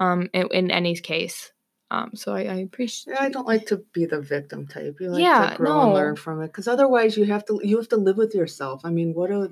um, 0.00 0.28
in, 0.32 0.48
in 0.52 0.70
any 0.70 0.96
case. 0.96 1.52
Um, 1.90 2.10
so 2.14 2.34
I, 2.34 2.40
I 2.40 2.54
appreciate. 2.56 3.14
Yeah, 3.14 3.22
I 3.22 3.30
don't 3.30 3.46
like 3.46 3.66
to 3.66 3.82
be 3.92 4.04
the 4.04 4.20
victim 4.20 4.66
type. 4.66 4.96
You 5.00 5.10
like 5.10 5.22
yeah, 5.22 5.50
to 5.50 5.56
grow 5.56 5.72
no. 5.72 5.82
and 5.84 5.94
learn 5.94 6.16
from 6.16 6.42
it, 6.42 6.48
because 6.48 6.68
otherwise 6.68 7.16
you 7.16 7.24
have 7.24 7.46
to 7.46 7.60
you 7.62 7.78
have 7.78 7.88
to 7.88 7.96
live 7.96 8.18
with 8.18 8.34
yourself. 8.34 8.82
I 8.84 8.90
mean, 8.90 9.14
what 9.14 9.30
a 9.30 9.48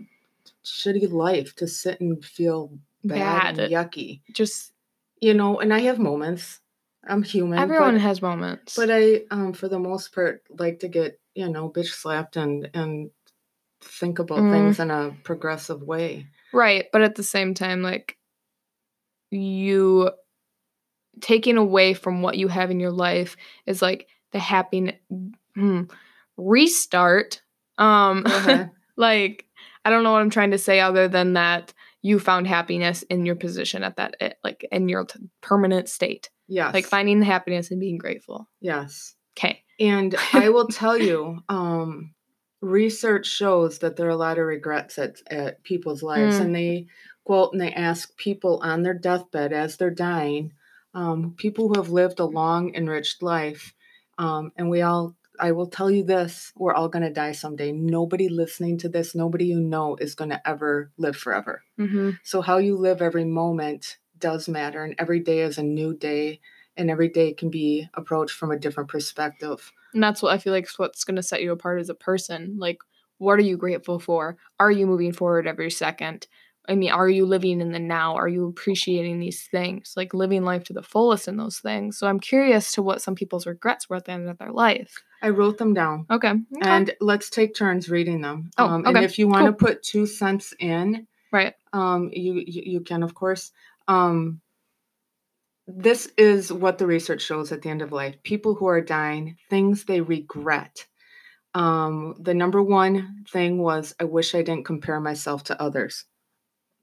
shitty 0.64 1.11
life 1.11 1.57
to 1.57 1.66
sit 1.66 2.00
and 2.00 2.22
feel 2.22 2.78
bad, 3.02 3.57
bad. 3.57 3.59
and 3.59 3.72
yucky. 3.72 4.20
Just 4.33 4.72
you 5.18 5.33
know, 5.33 5.61
and 5.61 5.72
I 5.72 5.81
have 5.81 5.98
moments. 5.98 6.61
I'm 7.09 7.22
human. 7.22 7.59
Everyone 7.59 7.94
but, 7.94 8.02
has 8.02 8.20
moments. 8.20 8.76
But 8.76 8.90
I, 8.90 9.22
um, 9.31 9.52
for 9.52 9.68
the 9.68 9.78
most 9.78 10.12
part, 10.12 10.42
like 10.59 10.81
to 10.81 10.88
get 10.88 11.18
you 11.37 11.49
know 11.49 11.70
bitch 11.70 11.92
slapped 11.92 12.37
and 12.37 12.68
and 12.75 13.11
think 13.83 14.18
about 14.18 14.38
mm. 14.38 14.51
things 14.51 14.81
in 14.81 14.90
a 14.90 15.14
progressive 15.22 15.83
way. 15.83 16.27
Right, 16.53 16.87
but 16.92 17.03
at 17.03 17.14
the 17.14 17.22
same 17.22 17.55
time, 17.55 17.83
like 17.83 18.16
you 19.31 20.11
taking 21.20 21.57
away 21.57 21.94
from 21.94 22.22
what 22.22 22.37
you 22.37 22.49
have 22.49 22.70
in 22.70 22.81
your 22.81 22.90
life 22.90 23.37
is 23.66 23.83
like 23.83 24.09
the 24.33 24.38
happiness 24.38 24.96
hmm, 25.55 25.83
restart. 26.37 27.42
Um, 27.79 28.25
like 28.96 29.44
I 29.85 29.90
don't 29.90 30.03
know 30.03 30.12
what 30.12 30.22
I'm 30.22 30.31
trying 30.31 30.51
to 30.53 30.59
say 30.59 30.81
other 30.81 31.07
than 31.07 31.35
that 31.35 31.72
you 32.03 32.18
found 32.18 32.46
happiness 32.46 33.03
in 33.03 33.27
your 33.27 33.35
position 33.35 33.83
at 33.83 33.96
that 33.96 34.16
eh, 34.20 34.33
like 34.42 34.66
in 34.70 34.88
your 34.88 35.05
t- 35.05 35.20
permanent 35.42 35.88
state. 35.88 36.31
Yes. 36.49 36.72
Like 36.72 36.87
finding 36.87 37.20
the 37.20 37.27
happiness 37.27 37.70
and 37.70 37.81
being 37.81 37.99
grateful. 37.99 38.49
Yes. 38.61 39.14
Okay. 39.37 39.62
And 39.78 40.14
I 40.32 40.48
will 40.48 40.68
tell 40.68 40.96
you, 40.96 41.42
um, 41.48 42.14
research 42.60 43.26
shows 43.26 43.78
that 43.80 43.96
there 43.96 44.06
are 44.06 44.10
a 44.10 44.16
lot 44.16 44.38
of 44.38 44.46
regrets 44.46 44.98
at, 44.98 45.16
at 45.30 45.62
people's 45.62 46.02
lives. 46.02 46.36
Mm. 46.36 46.40
And 46.40 46.54
they 46.54 46.86
quote 47.24 47.52
and 47.52 47.60
they 47.60 47.72
ask 47.72 48.16
people 48.16 48.60
on 48.62 48.82
their 48.82 48.94
deathbed 48.94 49.52
as 49.52 49.76
they're 49.76 49.90
dying, 49.90 50.52
um, 50.94 51.34
people 51.36 51.68
who 51.68 51.80
have 51.80 51.90
lived 51.90 52.20
a 52.20 52.24
long, 52.24 52.74
enriched 52.74 53.22
life. 53.22 53.74
Um, 54.18 54.52
and 54.56 54.70
we 54.70 54.80
all, 54.82 55.14
I 55.38 55.52
will 55.52 55.66
tell 55.66 55.90
you 55.90 56.02
this 56.02 56.52
we're 56.56 56.72
all 56.72 56.88
going 56.88 57.04
to 57.04 57.12
die 57.12 57.32
someday. 57.32 57.72
Nobody 57.72 58.28
listening 58.28 58.78
to 58.78 58.88
this, 58.88 59.14
nobody 59.14 59.46
you 59.46 59.60
know 59.60 59.96
is 59.96 60.14
going 60.14 60.30
to 60.30 60.48
ever 60.48 60.90
live 60.96 61.16
forever. 61.16 61.62
Mm-hmm. 61.78 62.12
So, 62.22 62.40
how 62.40 62.56
you 62.56 62.76
live 62.76 63.02
every 63.02 63.26
moment 63.26 63.98
does 64.18 64.48
matter. 64.48 64.82
And 64.82 64.94
every 64.98 65.20
day 65.20 65.40
is 65.40 65.58
a 65.58 65.62
new 65.62 65.94
day 65.94 66.40
and 66.76 66.90
every 66.90 67.08
day 67.08 67.32
can 67.32 67.50
be 67.50 67.88
approached 67.94 68.36
from 68.36 68.50
a 68.50 68.58
different 68.58 68.88
perspective. 68.88 69.72
And 69.94 70.02
that's 70.02 70.22
what 70.22 70.32
I 70.32 70.38
feel 70.38 70.52
like 70.52 70.64
is 70.64 70.78
what's 70.78 71.04
going 71.04 71.16
to 71.16 71.22
set 71.22 71.42
you 71.42 71.52
apart 71.52 71.80
as 71.80 71.88
a 71.88 71.94
person. 71.94 72.56
Like, 72.58 72.78
what 73.18 73.38
are 73.38 73.42
you 73.42 73.56
grateful 73.56 73.98
for? 73.98 74.36
Are 74.60 74.70
you 74.70 74.86
moving 74.86 75.12
forward 75.12 75.46
every 75.46 75.70
second? 75.70 76.26
I 76.68 76.74
mean, 76.74 76.90
are 76.90 77.08
you 77.08 77.26
living 77.26 77.60
in 77.60 77.72
the 77.72 77.78
now? 77.78 78.16
Are 78.16 78.28
you 78.28 78.46
appreciating 78.46 79.20
these 79.20 79.46
things? 79.46 79.94
Like 79.96 80.12
living 80.12 80.44
life 80.44 80.64
to 80.64 80.72
the 80.72 80.82
fullest 80.82 81.28
in 81.28 81.36
those 81.36 81.58
things. 81.58 81.98
So 81.98 82.06
I'm 82.06 82.20
curious 82.20 82.72
to 82.72 82.82
what 82.82 83.00
some 83.00 83.14
people's 83.14 83.46
regrets 83.46 83.88
were 83.88 83.96
at 83.96 84.04
the 84.04 84.12
end 84.12 84.28
of 84.28 84.38
their 84.38 84.52
life. 84.52 85.02
I 85.22 85.30
wrote 85.30 85.58
them 85.58 85.74
down. 85.74 86.06
Okay. 86.10 86.28
okay. 86.28 86.40
And 86.62 86.94
let's 87.00 87.30
take 87.30 87.54
turns 87.54 87.88
reading 87.88 88.20
them. 88.20 88.50
Oh, 88.58 88.66
um, 88.66 88.80
okay. 88.86 88.96
And 88.96 89.04
if 89.04 89.18
you 89.18 89.28
want 89.28 89.44
cool. 89.44 89.52
to 89.52 89.74
put 89.74 89.82
two 89.82 90.06
cents 90.06 90.52
in, 90.58 91.06
right? 91.32 91.54
Um, 91.72 92.10
you, 92.12 92.34
you 92.46 92.62
you 92.64 92.80
can 92.80 93.02
of 93.02 93.14
course. 93.14 93.52
Um, 93.88 94.40
this 95.66 96.11
is 96.16 96.52
what 96.52 96.79
the 96.79 96.87
research 96.87 97.22
shows 97.22 97.50
at 97.50 97.62
the 97.62 97.68
end 97.68 97.83
of 97.83 97.92
life 97.92 98.22
people 98.22 98.55
who 98.55 98.66
are 98.66 98.81
dying, 98.81 99.37
things 99.50 99.85
they 99.85 100.00
regret. 100.00 100.87
Um, 101.55 102.14
the 102.20 102.35
number 102.35 102.62
one 102.62 103.24
thing 103.31 103.59
was, 103.59 103.94
I 103.98 104.05
wish 104.05 104.35
I 104.35 104.42
didn't 104.42 104.66
compare 104.66 105.00
myself 105.00 105.44
to 105.44 105.61
others, 105.61 106.05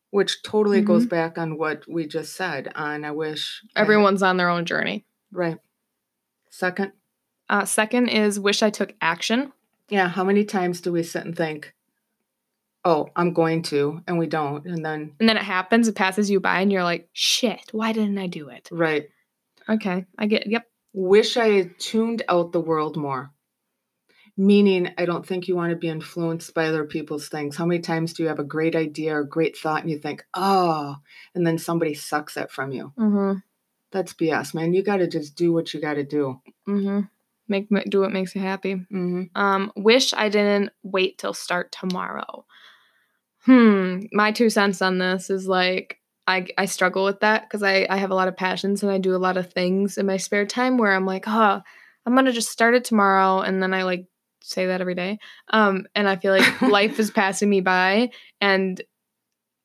which 0.09 0.41
totally 0.41 0.79
mm-hmm. 0.79 0.87
goes 0.87 1.05
back 1.05 1.37
on 1.37 1.57
what 1.57 1.83
we 1.87 2.07
just 2.07 2.35
said. 2.35 2.71
On 2.75 3.05
I 3.05 3.11
wish 3.11 3.61
everyone's 3.75 4.23
I 4.23 4.29
on 4.29 4.37
their 4.37 4.49
own 4.49 4.65
journey. 4.65 5.05
Right. 5.31 5.57
Second. 6.49 6.91
Uh, 7.49 7.65
second 7.65 8.07
is 8.09 8.39
wish 8.39 8.63
I 8.63 8.69
took 8.69 8.95
action. 8.99 9.53
Yeah. 9.89 10.07
How 10.07 10.23
many 10.23 10.43
times 10.43 10.81
do 10.81 10.91
we 10.91 11.03
sit 11.03 11.25
and 11.25 11.37
think, 11.37 11.73
oh, 12.85 13.09
I'm 13.15 13.33
going 13.33 13.63
to, 13.63 14.01
and 14.07 14.17
we 14.17 14.27
don't. 14.27 14.65
And 14.65 14.85
then 14.85 15.13
And 15.19 15.29
then 15.29 15.37
it 15.37 15.43
happens, 15.43 15.87
it 15.87 15.95
passes 15.95 16.29
you 16.29 16.39
by 16.39 16.61
and 16.61 16.71
you're 16.71 16.83
like, 16.83 17.09
shit, 17.13 17.69
why 17.71 17.91
didn't 17.91 18.17
I 18.17 18.27
do 18.27 18.49
it? 18.49 18.69
Right. 18.71 19.09
Okay. 19.69 20.05
I 20.17 20.25
get 20.25 20.47
yep. 20.47 20.67
Wish 20.93 21.37
I 21.37 21.49
had 21.49 21.79
tuned 21.79 22.23
out 22.29 22.51
the 22.51 22.59
world 22.59 22.97
more. 22.97 23.31
Meaning, 24.35 24.91
I 24.97 25.05
don't 25.05 25.25
think 25.25 25.47
you 25.47 25.55
want 25.55 25.69
to 25.69 25.75
be 25.75 25.89
influenced 25.89 26.55
by 26.55 26.65
other 26.65 26.85
people's 26.85 27.29
things. 27.29 27.55
How 27.55 27.67
many 27.67 27.81
times 27.81 28.13
do 28.13 28.23
you 28.23 28.29
have 28.29 28.39
a 28.39 28.43
great 28.43 28.75
idea 28.75 29.15
or 29.15 29.23
great 29.23 29.55
thought 29.55 29.81
and 29.81 29.91
you 29.91 29.99
think, 29.99 30.25
oh, 30.33 30.95
and 31.35 31.45
then 31.45 31.59
somebody 31.59 31.93
sucks 31.93 32.35
it 32.35 32.49
from 32.49 32.71
you? 32.71 32.91
Mm-hmm. 32.97 33.39
That's 33.91 34.13
BS, 34.15 34.55
man. 34.55 34.73
You 34.73 34.81
got 34.81 34.97
to 34.97 35.07
just 35.07 35.35
do 35.35 35.53
what 35.53 35.71
you 35.71 35.79
got 35.79 35.95
to 35.95 36.03
do. 36.03 36.41
Mm-hmm. 36.67 37.01
Make 37.47 37.67
do 37.89 38.01
what 38.01 38.11
makes 38.11 38.33
you 38.33 38.41
happy. 38.41 38.73
Mm-hmm. 38.73 39.23
Um, 39.35 39.71
wish 39.75 40.13
I 40.15 40.29
didn't 40.29 40.71
wait 40.81 41.19
till 41.19 41.33
start 41.33 41.71
tomorrow 41.71 42.45
hmm, 43.45 44.01
my 44.11 44.31
two 44.31 44.49
cents 44.49 44.81
on 44.81 44.97
this 44.97 45.29
is 45.29 45.47
like 45.47 45.99
I, 46.27 46.47
I 46.57 46.65
struggle 46.65 47.03
with 47.03 47.19
that 47.19 47.43
because 47.43 47.63
I, 47.63 47.85
I 47.89 47.97
have 47.97 48.11
a 48.11 48.15
lot 48.15 48.29
of 48.29 48.37
passions 48.37 48.81
and 48.81 48.91
I 48.91 48.97
do 48.97 49.15
a 49.15 49.17
lot 49.17 49.37
of 49.37 49.51
things 49.51 49.97
in 49.97 50.05
my 50.05 50.17
spare 50.17 50.45
time 50.45 50.77
where 50.77 50.93
I'm 50.93 51.05
like, 51.05 51.25
huh, 51.25 51.61
I'm 52.05 52.15
gonna 52.15 52.31
just 52.31 52.49
start 52.49 52.75
it 52.75 52.85
tomorrow 52.85 53.41
and 53.41 53.61
then 53.61 53.73
I 53.73 53.83
like 53.83 54.05
say 54.41 54.67
that 54.67 54.81
every 54.81 54.95
day. 54.95 55.19
Um, 55.49 55.85
and 55.95 56.07
I 56.07 56.15
feel 56.17 56.33
like 56.33 56.61
life 56.61 56.99
is 56.99 57.11
passing 57.11 57.49
me 57.49 57.61
by 57.61 58.11
and 58.41 58.81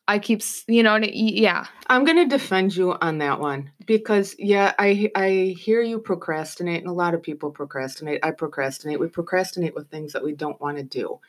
I 0.08 0.18
keep, 0.18 0.40
you 0.66 0.82
know, 0.82 0.94
and 0.94 1.04
yeah, 1.04 1.66
I'm 1.86 2.04
going 2.04 2.16
to 2.16 2.24
defend 2.24 2.74
you 2.74 2.94
on 2.94 3.18
that 3.18 3.40
one 3.40 3.72
because 3.84 4.34
yeah, 4.38 4.72
I 4.78 5.10
I 5.14 5.54
hear 5.58 5.82
you 5.82 5.98
procrastinate 5.98 6.80
and 6.80 6.88
a 6.88 6.94
lot 6.94 7.12
of 7.12 7.22
people 7.22 7.50
procrastinate. 7.50 8.20
I 8.22 8.30
procrastinate. 8.30 8.98
We 8.98 9.08
procrastinate 9.08 9.74
with 9.74 9.90
things 9.90 10.14
that 10.14 10.24
we 10.24 10.32
don't 10.32 10.58
want 10.62 10.78
to 10.78 10.82
do. 10.82 11.20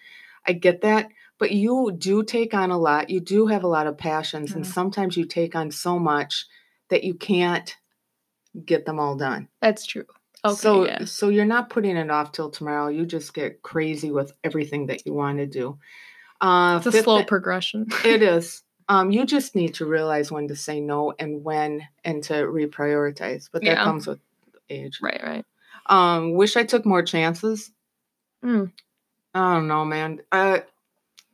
I 0.48 0.54
get 0.54 0.80
that, 0.82 1.10
but 1.40 1.52
you 1.52 1.92
do 1.98 2.24
take 2.24 2.54
on 2.54 2.70
a 2.72 2.78
lot. 2.78 3.10
You 3.10 3.20
do 3.20 3.48
have 3.48 3.64
a 3.64 3.68
lot 3.68 3.88
of 3.88 3.98
passions 3.98 4.54
and 4.54 4.64
Mhm. 4.66 4.74
sometimes 4.74 5.18
you 5.18 5.26
take 5.26 5.56
on 5.56 5.72
so 5.72 5.98
much 5.98 6.46
that 6.90 7.04
you 7.04 7.14
can't 7.16 7.76
get 8.66 8.86
them 8.86 9.00
all 9.00 9.16
done. 9.16 9.48
that's 9.62 9.86
true. 9.86 10.06
Okay, 10.46 10.56
so 10.56 10.86
yeah. 10.86 11.04
so 11.06 11.28
you're 11.30 11.46
not 11.46 11.70
putting 11.70 11.98
it 11.98 12.10
off 12.10 12.32
till 12.32 12.50
tomorrow. 12.50 12.88
You 12.88 13.06
just 13.06 13.34
get 13.34 13.62
crazy 13.62 14.10
with 14.12 14.32
everything 14.44 14.86
that 14.88 15.06
you 15.06 15.14
want 15.14 15.38
to 15.40 15.46
do. 15.46 15.78
Uh 16.42 16.76
It's 16.78 16.88
a 16.88 16.92
fifth- 16.92 17.04
slow 17.04 17.24
progression. 17.26 17.88
it 18.06 18.22
is. 18.36 18.64
Um, 18.88 19.12
you 19.12 19.26
just 19.26 19.54
need 19.56 19.74
to 19.76 19.86
realize 19.86 20.32
when 20.32 20.48
to 20.48 20.56
say 20.56 20.80
no 20.80 21.14
and 21.20 21.44
when 21.44 21.88
and 22.06 22.24
to 22.24 22.34
reprioritize. 22.34 23.50
But 23.52 23.62
that 23.64 23.72
Yeah. 23.78 23.84
comes 23.84 24.08
with 24.08 24.20
age. 24.70 25.00
right, 25.02 25.22
right. 25.24 25.46
Um, 25.88 26.34
wish 26.34 26.56
I 26.58 26.64
took 26.64 26.86
more 26.86 27.04
chances. 27.04 27.72
Mm. 28.44 28.72
I 29.36 29.54
don't 29.56 29.68
know, 29.68 29.84
man. 29.86 30.22
Uh, 30.32 30.60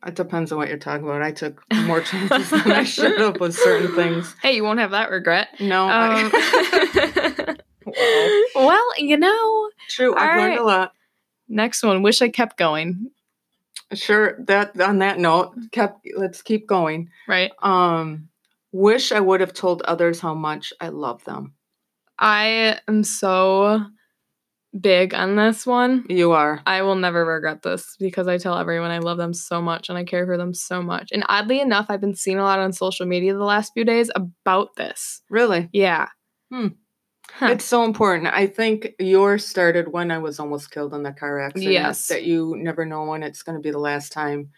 it 0.05 0.15
depends 0.15 0.51
on 0.51 0.57
what 0.57 0.67
you're 0.69 0.77
talking 0.77 1.05
about. 1.05 1.21
I 1.21 1.31
took 1.31 1.63
more 1.85 2.01
chances 2.01 2.49
than 2.49 2.71
I 2.71 2.83
should 2.83 3.19
have 3.19 3.39
with 3.39 3.55
certain 3.55 3.93
things. 3.95 4.33
Hey, 4.41 4.55
you 4.55 4.63
won't 4.63 4.79
have 4.79 4.91
that 4.91 5.09
regret. 5.09 5.49
No, 5.59 5.85
Um, 5.89 6.31
I, 6.33 7.55
Wow. 7.85 8.65
well, 8.67 8.83
you 8.97 9.17
know, 9.17 9.69
true. 9.89 10.15
I've 10.15 10.37
learned 10.37 10.49
right. 10.55 10.59
a 10.59 10.63
lot. 10.63 10.93
next 11.47 11.83
one. 11.83 12.01
Wish 12.01 12.21
I 12.21 12.29
kept 12.29 12.57
going. 12.57 13.11
Sure. 13.93 14.35
That 14.45 14.79
on 14.81 14.99
that 14.99 15.19
note, 15.19 15.53
kept. 15.71 16.07
Let's 16.17 16.41
keep 16.41 16.65
going. 16.67 17.09
Right. 17.27 17.51
Um, 17.61 18.29
wish 18.71 19.11
I 19.11 19.19
would 19.19 19.39
have 19.41 19.53
told 19.53 19.83
others 19.83 20.19
how 20.19 20.33
much 20.33 20.73
I 20.81 20.87
love 20.89 21.23
them. 21.25 21.53
I 22.17 22.79
am 22.87 23.03
so 23.03 23.85
big 24.79 25.13
on 25.13 25.35
this 25.35 25.65
one. 25.65 26.05
You 26.09 26.31
are. 26.33 26.61
I 26.65 26.81
will 26.81 26.95
never 26.95 27.25
regret 27.25 27.61
this 27.61 27.95
because 27.99 28.27
I 28.27 28.37
tell 28.37 28.57
everyone 28.57 28.91
I 28.91 28.99
love 28.99 29.17
them 29.17 29.33
so 29.33 29.61
much 29.61 29.89
and 29.89 29.97
I 29.97 30.03
care 30.03 30.25
for 30.25 30.37
them 30.37 30.53
so 30.53 30.81
much. 30.81 31.09
And 31.11 31.23
oddly 31.29 31.59
enough, 31.61 31.87
I've 31.89 32.01
been 32.01 32.15
seeing 32.15 32.39
a 32.39 32.43
lot 32.43 32.59
on 32.59 32.73
social 32.73 33.05
media 33.05 33.33
the 33.33 33.43
last 33.43 33.73
few 33.73 33.85
days 33.85 34.11
about 34.15 34.75
this. 34.75 35.21
Really. 35.29 35.69
Yeah. 35.71 36.07
Hmm. 36.51 36.67
Huh. 37.31 37.47
It's 37.47 37.65
so 37.65 37.83
important. 37.83 38.27
I 38.33 38.47
think 38.47 38.89
yours 38.99 39.45
started 39.45 39.91
when 39.91 40.11
I 40.11 40.19
was 40.19 40.39
almost 40.39 40.71
killed 40.71 40.93
in 40.93 41.03
the 41.03 41.11
car 41.11 41.39
accident. 41.39 41.71
Yes. 41.71 42.07
That 42.07 42.23
you 42.23 42.55
never 42.57 42.85
know 42.85 43.03
when 43.05 43.23
it's 43.23 43.43
going 43.43 43.57
to 43.57 43.61
be 43.61 43.71
the 43.71 43.79
last 43.79 44.11
time 44.11 44.49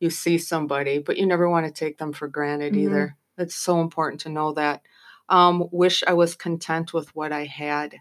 you 0.00 0.08
see 0.10 0.38
somebody, 0.38 0.98
but 0.98 1.16
you 1.16 1.26
never 1.26 1.48
want 1.48 1.66
to 1.66 1.72
take 1.72 1.98
them 1.98 2.12
for 2.12 2.28
granted 2.28 2.74
Mhm. 2.74 2.78
either. 2.84 3.16
It's 3.38 3.54
so 3.54 3.80
important 3.80 4.20
to 4.22 4.28
know 4.28 4.52
that. 4.52 4.82
Um, 5.28 5.68
wish 5.72 6.02
I 6.06 6.12
was 6.12 6.34
content 6.34 6.92
with 6.92 7.14
what 7.14 7.32
I 7.32 7.44
had. 7.44 7.96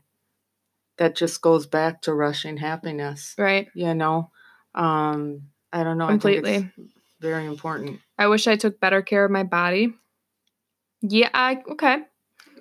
That 1.01 1.15
just 1.15 1.41
goes 1.41 1.65
back 1.65 2.03
to 2.03 2.13
rushing 2.13 2.57
happiness. 2.57 3.33
right. 3.35 3.67
You 3.73 3.95
know, 3.95 4.29
um, 4.75 5.47
I 5.73 5.83
don't 5.83 5.97
know. 5.97 6.05
I 6.05 6.09
think 6.09 6.21
Completely. 6.21 6.71
it's 6.77 6.93
very 7.19 7.47
important. 7.47 7.99
I 8.19 8.27
wish 8.27 8.45
I 8.45 8.55
took 8.55 8.79
better 8.79 9.01
care 9.01 9.25
of 9.25 9.31
my 9.31 9.41
body. 9.41 9.95
Yeah, 11.01 11.29
I 11.33 11.63
okay. 11.71 12.03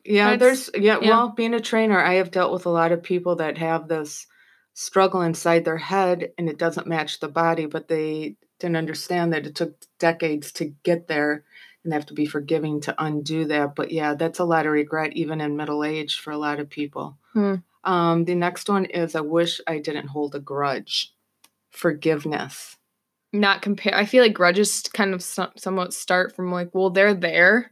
Yeah, 0.07 0.31
That's- 0.37 0.69
there's 0.71 0.83
yeah, 0.83 1.01
yeah. 1.03 1.11
well, 1.11 1.29
being 1.37 1.53
a 1.53 1.61
trainer, 1.61 2.01
I 2.01 2.15
have 2.15 2.31
dealt 2.31 2.51
with 2.51 2.65
a 2.65 2.71
lot 2.71 2.93
of 2.93 3.03
people 3.03 3.37
that 3.37 3.59
have 3.59 3.89
this 3.89 4.27
struggle 4.73 5.21
inside 5.21 5.67
their 5.67 5.77
head 5.77 6.33
and 6.39 6.49
it 6.49 6.57
doesn't 6.57 6.87
match 6.87 7.21
the 7.21 7.29
body, 7.29 7.67
but 7.67 7.89
they 7.89 8.37
didn't 8.59 8.77
understand 8.77 9.35
that 9.35 9.47
it 9.47 9.55
took 9.55 9.75
decades 9.99 10.51
to 10.53 10.73
get 10.83 11.09
there 11.09 11.45
and 11.85 11.93
they 11.93 11.97
have 11.97 12.07
to 12.07 12.15
be 12.15 12.25
forgiving 12.25 12.81
to 12.81 12.95
undo 12.97 13.45
that. 13.45 13.75
But 13.75 13.93
yeah, 13.93 14.15
that's 14.15 14.39
a 14.39 14.45
lot 14.45 14.65
of 14.65 14.73
regret 14.73 15.13
even 15.13 15.43
in 15.43 15.59
middle 15.59 15.85
age 15.85 16.19
for 16.21 16.31
a 16.31 16.39
lot 16.39 16.59
of 16.59 16.71
people. 16.71 17.19
Hmm. 17.35 17.57
Um, 17.85 18.25
the 18.25 18.35
next 18.35 18.69
one 18.69 18.85
is 18.87 19.15
I 19.15 19.21
wish 19.21 19.61
I 19.67 19.79
didn't 19.79 20.09
hold 20.09 20.35
a 20.35 20.41
grudge. 20.41 21.13
Forgiveness. 21.71 22.77
Not 23.33 23.63
compare. 23.63 23.95
I 23.95 24.07
feel 24.07 24.23
like 24.23 24.35
grudges 24.35 24.83
kind 24.93 25.15
of 25.15 25.23
some, 25.23 25.51
somewhat 25.57 25.95
start 25.95 26.35
from 26.35 26.51
like, 26.51 26.71
well, 26.75 26.91
they're 26.91 27.15
there, 27.15 27.71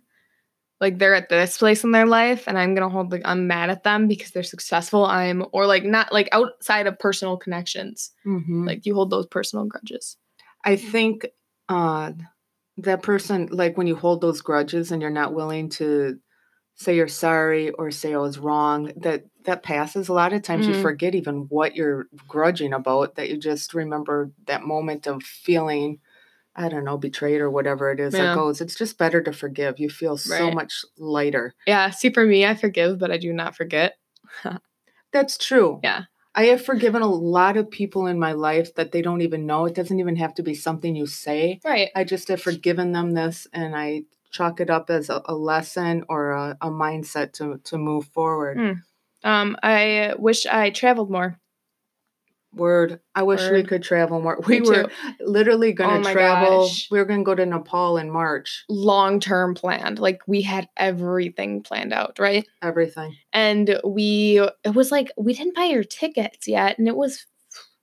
like 0.81 0.99
they're 0.99 1.15
at 1.15 1.29
this 1.29 1.59
place 1.59 1.83
in 1.83 1.91
their 1.91 2.07
life, 2.07 2.45
and 2.47 2.57
I'm 2.57 2.75
gonna 2.75 2.89
hold 2.89 3.11
like 3.11 3.23
I'm 3.25 3.49
mad 3.49 3.69
at 3.69 3.83
them 3.83 4.07
because 4.07 4.31
they're 4.31 4.45
successful. 4.45 5.05
I'm 5.05 5.45
or 5.53 5.67
like 5.67 5.85
not 5.85 6.13
like 6.13 6.29
outside 6.31 6.87
of 6.87 6.99
personal 6.99 7.37
connections. 7.37 8.13
Mhm. 8.25 8.67
Like 8.67 8.87
you 8.87 8.95
hold 8.95 9.11
those 9.11 9.27
personal 9.27 9.65
grudges. 9.65 10.17
I 10.65 10.77
think 10.77 11.27
uh, 11.69 12.13
that 12.79 13.03
person, 13.03 13.49
like 13.51 13.77
when 13.77 13.89
you 13.89 13.97
hold 13.97 14.21
those 14.21 14.41
grudges 14.41 14.93
and 14.93 15.03
you're 15.03 15.11
not 15.11 15.35
willing 15.35 15.69
to 15.71 16.19
say 16.77 16.95
you're 16.95 17.09
sorry 17.09 17.71
or 17.71 17.91
say 17.91 18.15
I 18.15 18.19
was 18.19 18.39
wrong, 18.39 18.93
that 18.99 19.25
that 19.49 19.63
passes. 19.63 20.09
A 20.09 20.13
lot 20.13 20.35
of 20.35 20.43
times 20.43 20.67
you 20.67 20.75
Mhm. 20.75 20.83
forget 20.83 21.15
even 21.15 21.47
what 21.49 21.75
you're 21.75 22.07
grudging 22.29 22.75
about. 22.75 23.15
That 23.15 23.31
you 23.31 23.39
just 23.39 23.73
remember 23.73 24.31
that 24.47 24.63
moment 24.63 25.07
of 25.07 25.23
feeling, 25.23 26.01
I 26.55 26.69
don't 26.69 26.85
know, 26.85 26.99
betrayed 26.99 27.41
or 27.41 27.51
whatever 27.51 27.91
it 27.91 27.99
is 27.99 28.13
Yeah. 28.13 28.27
that 28.27 28.35
goes. 28.35 28.61
It's 28.61 28.75
just 28.75 28.99
better 28.99 29.23
to 29.23 29.33
forgive. 29.33 29.79
You 29.79 29.89
feel 29.89 30.19
so 30.19 30.45
Right. 30.47 30.55
much 30.55 30.85
lighter. 30.99 31.55
Yeah. 31.67 31.89
See, 31.89 32.11
for 32.11 32.27
me, 32.27 32.45
I 32.45 32.55
forgive, 32.55 32.99
but 32.99 33.11
I 33.11 33.17
do 33.17 33.33
not 33.33 33.57
forget. 33.57 33.95
That's 35.13 35.39
true. 35.39 35.81
Yeah. 35.83 36.03
I 36.35 36.45
have 36.45 36.63
forgiven 36.63 37.01
a 37.03 37.09
lot 37.09 37.57
of 37.57 37.71
people 37.71 38.07
in 38.07 38.19
my 38.19 38.33
life 38.33 38.75
that 38.75 38.93
they 38.93 39.01
don't 39.01 39.23
even 39.23 39.47
know. 39.47 39.65
It 39.65 39.75
doesn't 39.75 39.99
even 39.99 40.17
have 40.17 40.35
to 40.35 40.43
be 40.43 40.55
something 40.55 40.95
you 40.95 41.07
say. 41.07 41.59
Right. 41.65 41.89
I 41.97 42.05
just 42.05 42.29
have 42.29 42.43
forgiven 42.43 42.93
them 42.93 43.13
this 43.13 43.47
and 43.55 43.75
I 43.75 44.03
chalk 44.31 44.61
it 44.61 44.69
up 44.69 44.91
as 44.91 45.09
a, 45.09 45.23
a 45.25 45.35
lesson 45.35 46.05
or 46.07 46.33
a, 46.33 46.57
a 46.61 46.69
mindset 46.69 47.33
to, 47.35 47.59
to 47.65 47.79
move 47.79 48.09
forward. 48.09 48.59
Mm. 48.59 48.83
Um, 49.25 49.57
I 49.63 50.15
wish 50.19 50.47
I 50.47 50.71
traveled 50.71 51.11
more. 51.11 51.39
Word. 52.55 53.01
I 53.15 53.25
wish 53.25 53.49
we 53.51 53.63
could 53.63 53.83
travel 53.83 54.23
more. 54.23 54.41
We 54.47 54.61
Me 54.61 54.69
were 54.69 54.85
too. 54.85 54.91
literally 55.21 55.73
going 55.75 55.91
Oh 55.91 55.95
to 55.99 56.01
my 56.01 56.13
travel. 56.15 56.63
gosh. 56.67 56.89
We 56.91 56.99
were 56.99 57.05
going 57.05 57.21
to 57.21 57.25
go 57.25 57.35
to 57.35 57.45
Nepal 57.45 57.99
in 57.99 58.11
March. 58.11 58.65
long 58.71 59.21
term 59.21 59.55
planned. 59.55 59.99
Like 59.99 60.23
we 60.27 60.41
had 60.43 60.67
everything 60.77 61.63
planned 61.63 61.93
out, 61.93 62.19
right? 62.19 62.47
Everything. 62.63 63.15
And 63.35 63.79
we 63.85 64.41
it 64.65 64.75
was 64.75 64.91
like 64.91 65.13
we 65.19 65.35
didn't 65.35 65.57
buy 65.57 65.71
our 65.75 65.83
tickets 65.85 66.49
yet, 66.49 66.79
and 66.79 66.89
it 66.89 66.97
was 66.97 67.27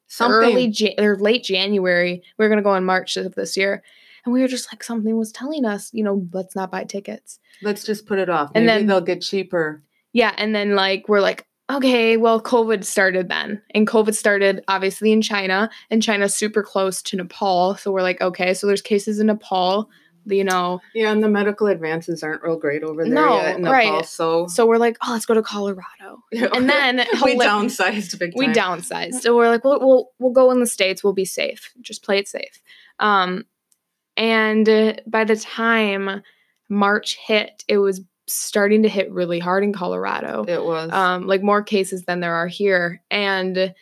Something. 0.07 0.35
early 0.35 0.67
Jan- 0.69 0.95
or 0.99 1.15
late 1.17 1.43
January. 1.43 2.23
We 2.39 2.45
were 2.45 2.49
gonna 2.49 2.63
go 2.63 2.73
in 2.75 2.85
March 2.85 3.17
of 3.17 3.35
this 3.35 3.55
year, 3.55 3.83
and 4.25 4.33
we 4.33 4.41
were 4.41 4.47
just 4.47 4.73
like 4.73 4.83
something 4.83 5.15
was 5.15 5.31
telling 5.31 5.63
us, 5.65 5.91
you 5.93 6.03
know, 6.03 6.27
let's 6.33 6.55
not 6.55 6.71
buy 6.71 6.85
tickets. 6.85 7.39
Let's 7.61 7.83
just 7.83 8.07
put 8.07 8.17
it 8.17 8.29
off. 8.29 8.51
And 8.55 8.67
then- 8.67 8.87
they'll 8.87 8.99
get 8.99 9.21
cheaper. 9.21 9.83
Yeah, 10.15 10.33
and 10.37 10.55
then 10.55 10.75
like 10.75 11.07
we're 11.07 11.21
like. 11.21 11.45
Okay, 11.67 12.15
well, 12.15 12.39
COVID 12.39 12.83
started 12.83 13.27
then. 13.27 13.59
And 13.73 13.87
COVID 13.87 14.13
started 14.13 14.63
obviously 14.67 15.11
in 15.11 15.23
China, 15.23 15.67
and 15.89 16.03
China's 16.03 16.35
super 16.35 16.61
close 16.61 17.01
to 17.01 17.15
Nepal. 17.15 17.75
So 17.77 17.91
we're 17.91 18.03
like, 18.03 18.21
okay, 18.21 18.53
so 18.53 18.67
there's 18.67 18.83
cases 18.83 19.19
in 19.19 19.25
Nepal, 19.25 19.89
you 20.27 20.43
know, 20.43 20.79
Yeah, 20.93 21.11
and 21.11 21.23
the 21.23 21.27
medical 21.27 21.65
advances 21.65 22.21
aren't 22.21 22.43
real 22.43 22.57
great 22.57 22.83
over 22.83 23.03
there 23.03 23.11
No, 23.11 23.37
yet 23.37 23.55
in 23.55 23.63
Nepal. 23.63 23.73
right. 23.73 24.05
So, 24.05 24.45
so 24.45 24.67
we're 24.67 24.77
like, 24.77 24.95
oh, 25.03 25.13
let's 25.13 25.25
go 25.25 25.33
to 25.33 25.41
Colorado. 25.41 26.21
And 26.31 26.69
then 26.69 26.97
we 27.23 27.35
downsized 27.35 28.19
big 28.19 28.33
We 28.35 28.45
downsized. 28.49 29.21
So 29.21 29.35
we're 29.35 29.49
like, 29.49 29.63
we'll, 29.63 29.79
we'll 29.79 30.09
we'll 30.19 30.33
go 30.33 30.51
in 30.51 30.59
the 30.59 30.67
states. 30.67 31.03
We'll 31.03 31.13
be 31.13 31.25
safe. 31.25 31.73
Just 31.81 32.03
play 32.03 32.19
it 32.19 32.27
safe. 32.27 32.61
Um, 32.99 33.45
and 34.17 35.01
by 35.07 35.23
the 35.23 35.35
time 35.35 36.21
March 36.69 37.17
hit, 37.17 37.63
it 37.67 37.79
was 37.79 38.01
starting 38.27 38.83
to 38.83 38.89
hit 38.89 39.11
really 39.11 39.39
hard 39.39 39.63
in 39.63 39.73
Colorado. 39.73 40.45
It 40.47 40.63
was. 40.63 40.91
Um, 40.91 41.27
like 41.27 41.41
more 41.43 41.61
cases 41.63 42.03
than 42.03 42.19
there 42.19 42.33
are 42.33 42.47
here, 42.47 43.01
and 43.11 43.73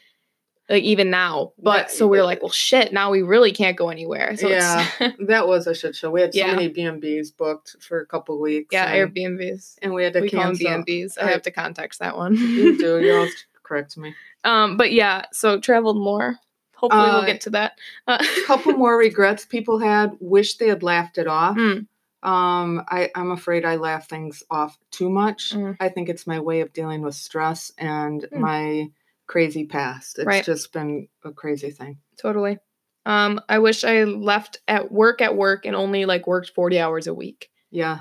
like 0.70 0.84
even 0.84 1.10
now. 1.10 1.52
But 1.62 1.78
Yeah, 1.78 1.88
so 1.88 2.08
we 2.08 2.18
we're 2.18 2.24
it- 2.24 2.26
like, 2.26 2.42
well, 2.42 2.52
shit. 2.52 2.94
Now 2.94 3.12
we 3.12 3.22
really 3.22 3.52
can't 3.52 3.76
go 3.78 3.90
anywhere. 3.90 4.36
So 4.38 4.48
Yeah. 4.48 4.88
it's 5.00 5.18
that 5.28 5.48
was 5.48 5.68
a 5.68 5.76
shit 5.76 5.96
show. 5.96 6.10
We 6.10 6.22
had 6.22 6.34
so 6.34 6.40
Yeah. 6.40 6.56
many 6.56 6.70
B&Bs 6.70 7.36
booked 7.38 7.76
for 7.82 8.00
a 8.00 8.06
couple 8.06 8.40
weeks. 8.40 8.70
yeah, 8.72 8.86
and, 8.92 9.14
Airbnbs. 9.14 9.76
and 9.82 9.94
we 9.94 10.04
had 10.06 10.14
to 10.14 10.22
We 10.22 10.30
cancel. 10.30 10.66
B&Bs. 10.84 11.18
I 11.22 11.28
I- 11.28 11.32
have 11.32 11.42
to 11.44 11.52
context 11.52 12.00
that 12.00 12.16
one. 12.18 12.36
You 12.36 12.78
do. 12.78 12.98
You 13.04 13.14
always 13.16 13.46
correct 13.62 13.98
me. 13.98 14.14
Um, 14.46 14.78
but 14.78 14.92
yeah, 14.94 15.26
so 15.34 15.60
traveled 15.60 15.98
more. 15.98 16.38
Hopefully, 16.76 17.02
Uh, 17.10 17.14
we'll 17.18 17.26
get 17.26 17.42
to 17.42 17.50
that. 17.52 17.74
Uh, 18.08 18.18
couple 18.46 18.74
more 18.74 18.98
regrets 18.98 19.46
people 19.46 19.80
had. 19.80 20.12
Wish 20.20 20.58
they 20.58 20.68
had 20.68 20.84
laughed 20.84 21.18
it 21.18 21.28
off. 21.28 21.56
Mm. 21.58 21.88
Um, 22.24 22.84
I, 22.88 23.10
I'm 23.16 23.32
afraid 23.32 23.66
I 23.66 23.76
laugh 23.76 24.08
things 24.10 24.44
off 24.50 24.78
too 24.92 25.10
much. 25.10 25.52
Mm. 25.54 25.76
I 25.80 25.90
think 25.90 26.08
it's 26.10 26.26
my 26.26 26.40
way 26.40 26.62
of 26.62 26.72
dealing 26.74 27.02
with 27.02 27.16
stress 27.16 27.72
and 27.78 28.22
Mm. 28.32 28.40
my 28.40 28.88
crazy 29.28 29.66
past. 29.66 30.18
It's 30.20 30.26
Right. 30.26 30.44
just 30.44 30.72
been 30.74 31.08
a 31.24 31.32
crazy 31.32 31.70
thing. 31.72 31.98
Totally. 32.18 32.60
Um, 33.06 33.42
I 33.50 33.60
wish 33.60 33.84
I 33.84 34.06
left 34.06 34.60
at 34.68 34.92
work 34.92 35.22
at 35.22 35.36
work 35.36 35.66
and 35.66 35.76
only 35.76 36.06
like 36.06 36.26
worked 36.26 36.52
40 36.56 36.80
hours 36.80 37.08
a 37.08 37.14
week. 37.14 37.50
Yeah, 37.70 38.00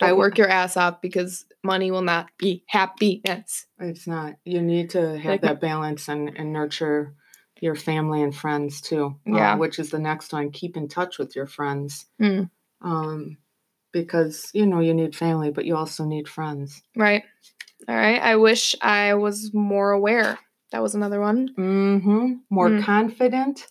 Don't 0.00 0.08
I 0.08 0.12
work 0.14 0.38
your 0.38 0.48
ass 0.48 0.76
off 0.76 1.00
because 1.00 1.44
money 1.62 1.90
will 1.92 2.02
not 2.02 2.30
be 2.38 2.64
happiness. 2.66 3.66
it's 3.78 4.06
not. 4.08 4.34
You 4.44 4.62
need 4.62 4.90
to 4.90 5.16
have 5.18 5.30
Like- 5.32 5.42
that 5.42 5.60
balance 5.60 6.08
and, 6.08 6.30
and 6.36 6.52
nurture 6.52 7.14
your 7.60 7.74
family 7.76 8.22
and 8.22 8.34
friends 8.34 8.80
too. 8.80 9.16
uh, 9.28 9.36
Yeah. 9.36 9.54
which 9.56 9.78
is 9.78 9.90
the 9.90 9.98
next 9.98 10.32
one. 10.32 10.50
Keep 10.50 10.76
in 10.76 10.88
touch 10.88 11.18
with 11.18 11.36
your 11.36 11.46
friends. 11.46 12.06
Mm. 12.20 12.50
Um, 12.80 13.36
because 13.92 14.50
you 14.54 14.66
know 14.66 14.80
you 14.80 14.94
need 14.94 15.14
family, 15.16 15.50
but 15.50 15.64
you 15.64 15.76
also 15.76 16.04
need 16.04 16.28
friends. 16.28 16.82
Right. 16.96 17.24
All 17.88 17.96
right. 17.96 18.20
I 18.20 18.36
wish 18.36 18.74
I 18.82 19.14
was 19.14 19.52
more 19.54 19.90
aware. 19.90 20.38
That 20.72 20.82
was 20.82 20.94
another 20.94 21.20
one. 21.20 21.48
Mm-hmm. 21.58 22.32
More 22.50 22.68
Mm. 22.70 22.84
confident. 22.84 23.66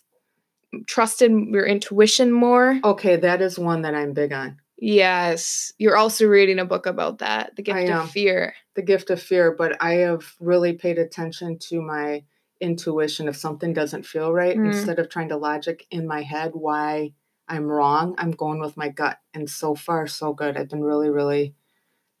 Trusted 0.86 1.30
your 1.48 1.66
intuition 1.66 2.30
more. 2.30 2.78
Okay, 2.84 3.16
that 3.16 3.42
is 3.42 3.58
one 3.58 3.82
that 3.82 3.94
I'm 3.94 4.12
big 4.12 4.32
on. 4.32 4.58
Yes. 4.78 5.72
You're 5.78 5.96
also 5.96 6.26
reading 6.26 6.58
a 6.58 6.64
book 6.64 6.86
about 6.86 7.18
that, 7.18 7.56
The 7.56 7.62
Gift 7.62 7.90
of 7.90 8.10
Fear. 8.10 8.54
The 8.76 8.82
gift 8.82 9.10
of 9.10 9.20
fear, 9.20 9.52
but 9.52 9.76
I 9.82 9.94
have 9.94 10.22
really 10.40 10.72
paid 10.74 10.98
attention 10.98 11.58
to 11.70 11.82
my 11.82 12.22
intuition. 12.60 13.26
If 13.28 13.36
something 13.36 13.72
doesn't 13.72 14.06
feel 14.06 14.32
right, 14.32 14.56
Mm. 14.56 14.66
instead 14.66 14.98
of 14.98 15.08
trying 15.08 15.28
to 15.30 15.36
logic 15.36 15.86
in 15.90 16.06
my 16.06 16.22
head 16.22 16.52
why 16.54 17.12
I'm 17.50 17.66
wrong, 17.66 18.14
I'm 18.16 18.30
going 18.30 18.60
with 18.60 18.76
my 18.76 18.88
gut. 18.88 19.18
And 19.34 19.50
so 19.50 19.74
far, 19.74 20.06
so 20.06 20.32
good. 20.32 20.56
I've 20.56 20.70
been 20.70 20.84
really, 20.84 21.10
really 21.10 21.54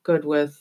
good 0.02 0.24
with 0.24 0.60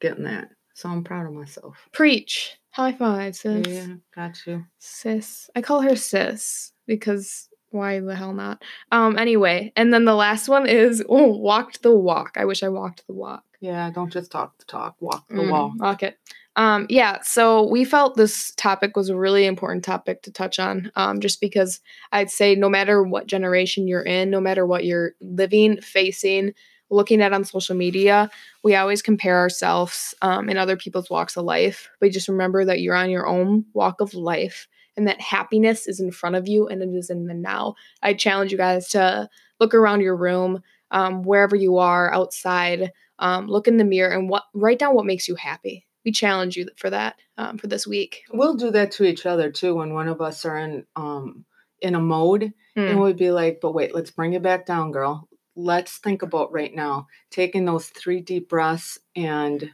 getting 0.00 0.24
that. 0.24 0.48
So 0.74 0.88
I'm 0.88 1.04
proud 1.04 1.26
of 1.26 1.34
myself. 1.34 1.76
Preach. 1.92 2.56
High 2.70 2.92
five, 2.92 3.36
sis. 3.36 3.68
Yeah, 3.68 3.94
got 4.14 4.46
you. 4.46 4.64
Sis. 4.78 5.50
I 5.54 5.60
call 5.60 5.82
her 5.82 5.96
sis 5.96 6.72
because 6.86 7.48
why 7.70 8.00
the 8.00 8.16
hell 8.16 8.32
not? 8.32 8.62
Um, 8.90 9.18
anyway, 9.18 9.72
and 9.76 9.92
then 9.92 10.04
the 10.06 10.14
last 10.14 10.48
one 10.48 10.66
is 10.66 11.04
oh, 11.08 11.26
walked 11.36 11.82
the 11.82 11.94
walk. 11.94 12.32
I 12.36 12.46
wish 12.46 12.62
I 12.62 12.68
walked 12.68 13.06
the 13.06 13.12
walk. 13.12 13.44
Yeah, 13.60 13.90
don't 13.90 14.10
just 14.10 14.30
talk 14.30 14.56
the 14.58 14.64
talk, 14.64 14.96
walk 15.00 15.28
the 15.28 15.34
Mm, 15.34 15.50
wall. 15.50 15.74
Walk 15.76 16.02
it. 16.02 16.18
Um, 16.56 16.86
yeah, 16.90 17.18
so 17.22 17.66
we 17.68 17.84
felt 17.84 18.16
this 18.16 18.52
topic 18.56 18.96
was 18.96 19.08
a 19.08 19.16
really 19.16 19.46
important 19.46 19.84
topic 19.84 20.22
to 20.22 20.32
touch 20.32 20.58
on, 20.58 20.90
um, 20.96 21.20
just 21.20 21.40
because 21.40 21.80
I'd 22.12 22.30
say 22.30 22.54
no 22.54 22.68
matter 22.68 23.02
what 23.02 23.28
generation 23.28 23.86
you're 23.86 24.02
in, 24.02 24.30
no 24.30 24.40
matter 24.40 24.66
what 24.66 24.84
you're 24.84 25.12
living, 25.20 25.80
facing, 25.80 26.52
looking 26.90 27.22
at 27.22 27.32
on 27.32 27.44
social 27.44 27.76
media, 27.76 28.28
we 28.64 28.74
always 28.74 29.00
compare 29.00 29.38
ourselves 29.38 30.12
um, 30.22 30.48
in 30.48 30.58
other 30.58 30.76
people's 30.76 31.08
walks 31.08 31.36
of 31.36 31.44
life. 31.44 31.88
But 32.00 32.10
just 32.10 32.28
remember 32.28 32.64
that 32.64 32.80
you're 32.80 32.96
on 32.96 33.10
your 33.10 33.28
own 33.28 33.64
walk 33.72 34.00
of 34.00 34.12
life 34.12 34.66
and 34.96 35.06
that 35.06 35.20
happiness 35.20 35.86
is 35.86 36.00
in 36.00 36.10
front 36.10 36.34
of 36.34 36.48
you 36.48 36.66
and 36.66 36.82
it 36.82 36.88
is 36.88 37.10
in 37.10 37.26
the 37.26 37.34
now. 37.34 37.76
I 38.02 38.12
challenge 38.12 38.50
you 38.50 38.58
guys 38.58 38.88
to 38.88 39.28
look 39.60 39.72
around 39.72 40.00
your 40.00 40.16
room, 40.16 40.62
um, 40.90 41.22
wherever 41.22 41.54
you 41.54 41.78
are, 41.78 42.12
outside, 42.12 42.90
um, 43.20 43.46
look 43.46 43.68
in 43.68 43.76
the 43.76 43.84
mirror 43.84 44.12
and 44.12 44.28
what 44.28 44.44
write 44.52 44.80
down 44.80 44.96
what 44.96 45.06
makes 45.06 45.28
you 45.28 45.36
happy. 45.36 45.86
We 46.04 46.12
challenge 46.12 46.56
you 46.56 46.68
for 46.76 46.90
that 46.90 47.16
um, 47.36 47.58
for 47.58 47.66
this 47.66 47.86
week. 47.86 48.22
We'll 48.32 48.54
do 48.54 48.70
that 48.70 48.90
to 48.92 49.04
each 49.04 49.26
other 49.26 49.50
too 49.50 49.74
when 49.74 49.92
one 49.94 50.08
of 50.08 50.20
us 50.20 50.44
are 50.44 50.56
in 50.58 50.86
um 50.96 51.44
in 51.82 51.94
a 51.94 52.00
mode 52.00 52.42
and 52.42 52.98
Mm, 52.98 53.04
we'd 53.04 53.16
be 53.18 53.30
like, 53.30 53.58
but 53.60 53.72
wait, 53.72 53.94
let's 53.94 54.10
bring 54.10 54.32
it 54.34 54.42
back 54.42 54.64
down, 54.66 54.92
girl. 54.92 55.28
Let's 55.56 55.98
think 55.98 56.22
about 56.22 56.52
right 56.52 56.74
now 56.74 57.06
taking 57.30 57.64
those 57.64 57.88
three 57.88 58.20
deep 58.20 58.48
breaths 58.48 58.98
and 59.16 59.70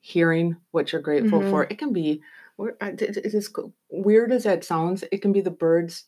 hearing 0.00 0.56
what 0.70 0.92
you're 0.92 1.02
grateful 1.02 1.40
Mhm. 1.40 1.50
for. 1.50 1.64
It 1.64 1.78
can 1.78 1.92
be 1.92 2.22
we're- 2.58 2.76
I- 2.80 2.90
it 2.90 3.16
it 3.18 3.34
is 3.34 3.48
co- 3.48 3.72
weird 3.90 4.32
as 4.32 4.44
that 4.44 4.64
sounds. 4.64 5.04
It 5.12 5.20
can 5.22 5.32
be 5.32 5.42
the 5.42 5.50
birds, 5.50 6.04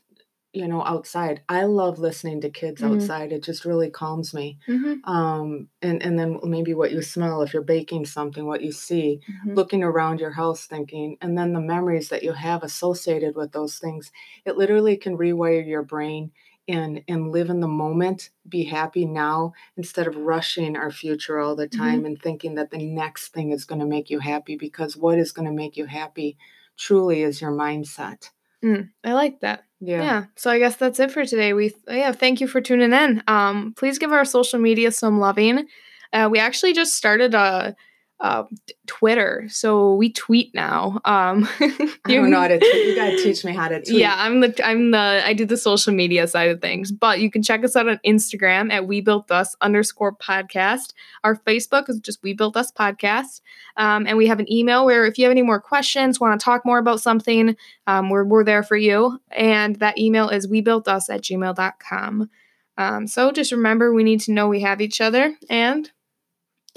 you 0.53 0.67
know, 0.67 0.83
outside. 0.85 1.43
I 1.49 1.65
love 1.65 1.99
listening 1.99 2.41
to 2.41 2.51
kids 2.51 2.81
Mhm. 2.83 2.93
outside. 2.95 3.33
It 3.33 3.43
just 3.43 3.65
really 3.65 3.91
calms 3.91 4.33
me. 4.35 4.59
mhm, 4.69 5.01
Um, 5.05 5.69
and 5.83 6.03
and 6.03 6.19
then 6.19 6.41
maybe 6.45 6.75
what 6.75 6.93
you 6.93 7.03
smell 7.03 7.43
if 7.43 7.53
you're 7.53 7.63
baking 7.63 8.07
something, 8.07 8.47
what 8.47 8.63
you 8.63 8.73
see 8.73 9.21
mhm. 9.29 9.55
looking 9.57 9.83
around 9.83 10.21
your 10.21 10.33
house 10.33 10.67
thinking 10.67 11.17
and 11.21 11.37
then 11.37 11.53
the 11.53 11.61
memories 11.61 12.09
that 12.09 12.23
you 12.23 12.33
have 12.33 12.63
associated 12.63 13.37
with 13.37 13.53
those 13.53 13.79
things 13.79 14.11
it 14.45 14.57
literally 14.57 14.97
can 14.97 15.17
rewire 15.17 15.67
your 15.67 15.83
brain 15.83 16.31
and 16.67 17.03
and 17.09 17.33
live 17.33 17.51
in 17.51 17.61
the 17.61 17.69
moment 17.69 18.31
be 18.49 18.65
happy 18.65 19.05
now 19.07 19.53
instead 19.77 20.07
of 20.07 20.17
rushing 20.17 20.77
our 20.77 20.91
future 20.91 21.39
all 21.39 21.57
the 21.57 21.69
time 21.69 22.05
and 22.05 22.21
thinking 22.21 22.55
that 22.57 22.71
the 22.71 22.79
next 22.79 23.29
thing 23.33 23.51
is 23.53 23.65
going 23.65 23.81
to 23.81 23.87
make 23.87 24.11
you 24.11 24.19
happy 24.19 24.57
because 24.57 24.97
what 24.97 25.19
is 25.19 25.33
going 25.33 25.47
to 25.49 25.53
make 25.55 25.77
you 25.77 25.87
happy 25.87 26.37
truly 26.77 27.23
is 27.23 27.41
your 27.41 27.53
mindset 27.53 28.31
Mm, 28.65 28.91
I 29.05 29.13
like 29.13 29.41
that. 29.41 29.65
yeah, 29.81 30.03
Yeah. 30.03 30.25
So 30.37 30.51
I 30.51 30.59
guess 30.59 30.77
that's 30.77 30.99
it 31.01 31.11
for 31.11 31.25
today. 31.25 31.53
We 31.53 31.75
yeah, 31.89 32.13
thank 32.13 32.41
you 32.41 32.49
for 32.49 32.61
tuning 32.61 32.93
in. 32.93 33.23
Um, 33.29 33.75
please 33.77 33.99
give 33.99 34.13
our 34.13 34.25
social 34.25 34.59
media 34.59 34.91
some 34.91 35.21
loving. 35.21 35.67
Uh, 36.13 36.29
we 36.31 36.39
actually 36.39 36.73
just 36.73 36.95
started 36.97 37.35
a, 37.35 37.77
a 38.21 38.45
Twitter, 38.87 39.47
so 39.49 39.95
we 39.95 40.13
tweet 40.13 40.55
now. 40.55 41.01
Um, 41.05 41.49
i 41.61 41.99
don't 42.07 42.31
know 42.31 42.41
how 42.41 42.49
to 42.49 42.59
tweet. 42.59 42.87
you 42.87 42.97
got 42.97 43.11
to 43.11 43.23
teach 43.23 43.45
me 43.45 43.55
how 43.55 43.69
to 43.69 43.81
tweet 43.81 43.99
Yeah, 43.99 44.15
I'm 44.17 44.41
the 44.41 44.61
I'm 44.65 44.91
the 44.91 45.23
I 45.25 45.33
do 45.35 45.45
the 45.45 45.57
social 45.57 45.95
media 45.95 46.27
side 46.27 46.51
of 46.51 46.61
things. 46.61 46.91
But 46.91 47.21
you 47.21 47.31
can 47.31 47.43
check 47.43 47.65
us 47.65 47.77
out 47.77 47.89
on 47.89 48.01
Instagram 48.05 48.73
at 48.73 48.87
We 48.87 49.01
Built 49.01 49.31
Us 49.31 49.55
underscore 49.61 50.17
podcast. 50.17 50.95
Our 51.23 51.37
Facebook 51.37 51.89
is 51.89 52.01
just 52.01 52.23
We 52.23 52.33
Built 52.33 52.57
Us 52.57 52.73
podcast. 52.73 53.41
Um, 53.77 54.07
and 54.07 54.19
we 54.19 54.27
have 54.27 54.41
an 54.41 54.53
email 54.53 54.85
where 54.85 55.07
if 55.07 55.19
you 55.19 55.25
have 55.25 55.31
any 55.31 55.43
more 55.43 55.61
questions, 55.61 56.19
want 56.19 56.39
to 56.39 56.45
talk 56.45 56.67
more 56.67 56.79
about 56.79 57.01
something, 57.01 57.57
um, 57.87 58.11
we're, 58.11 58.25
we're 58.25 58.45
there 58.45 58.65
for 58.65 58.77
you. 58.77 59.21
And 59.31 59.77
that 59.77 59.99
email 59.99 60.29
is 60.29 60.49
we 60.49 60.61
built 60.61 60.89
us 60.89 61.09
at 61.09 61.23
gmail.com. 61.23 62.31
Um, 62.77 63.07
so 63.07 63.31
just 63.33 63.53
remember 63.53 63.93
we 63.93 64.05
need 64.05 64.21
to 64.23 64.33
know 64.33 64.49
we 64.49 64.61
have 64.61 64.81
each 64.81 65.01
other 65.01 65.37
and 65.49 65.91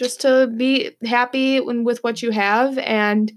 just 0.02 0.22
to 0.22 0.48
be 0.48 0.98
happy 1.06 1.60
with 1.60 2.04
what 2.04 2.24
you 2.24 2.32
have 2.32 2.76
and 2.80 3.32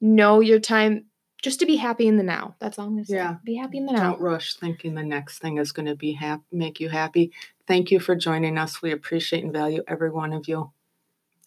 know 0.00 0.40
your 0.40 0.58
time 0.58 1.04
just 1.40 1.60
to 1.60 1.66
be 1.66 1.76
happy 1.76 2.08
in 2.08 2.16
the 2.16 2.24
now. 2.24 2.56
That's 2.58 2.76
all 2.76 2.86
I'm 2.86 2.94
gonna 2.94 3.04
say. 3.04 3.14
Yeah. 3.14 3.36
Be 3.44 3.54
happy 3.54 3.78
in 3.78 3.86
the 3.86 3.92
now. 3.92 4.10
don't 4.10 4.20
rush 4.20 4.54
thinking 4.54 4.96
the 4.96 5.04
next 5.04 5.38
thing 5.38 5.58
is 5.58 5.70
going 5.70 5.86
to 5.86 5.94
be 5.94 6.12
hap- 6.14 6.42
make 6.50 6.80
you 6.80 6.88
happy 6.88 7.30
thank 7.68 7.92
you 7.92 8.00
for 8.00 8.16
joining 8.16 8.58
us 8.58 8.82
we 8.82 8.90
appreciate 8.90 9.44
and 9.44 9.52
value 9.52 9.80
every 9.86 10.10
one 10.10 10.32
of 10.32 10.48
you 10.48 10.56
All 10.56 10.72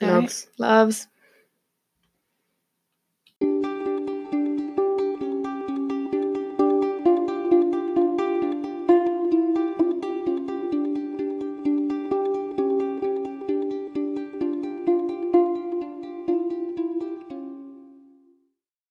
right. 0.01 0.09
Loves. 0.21 0.47
Loves. 0.57 1.07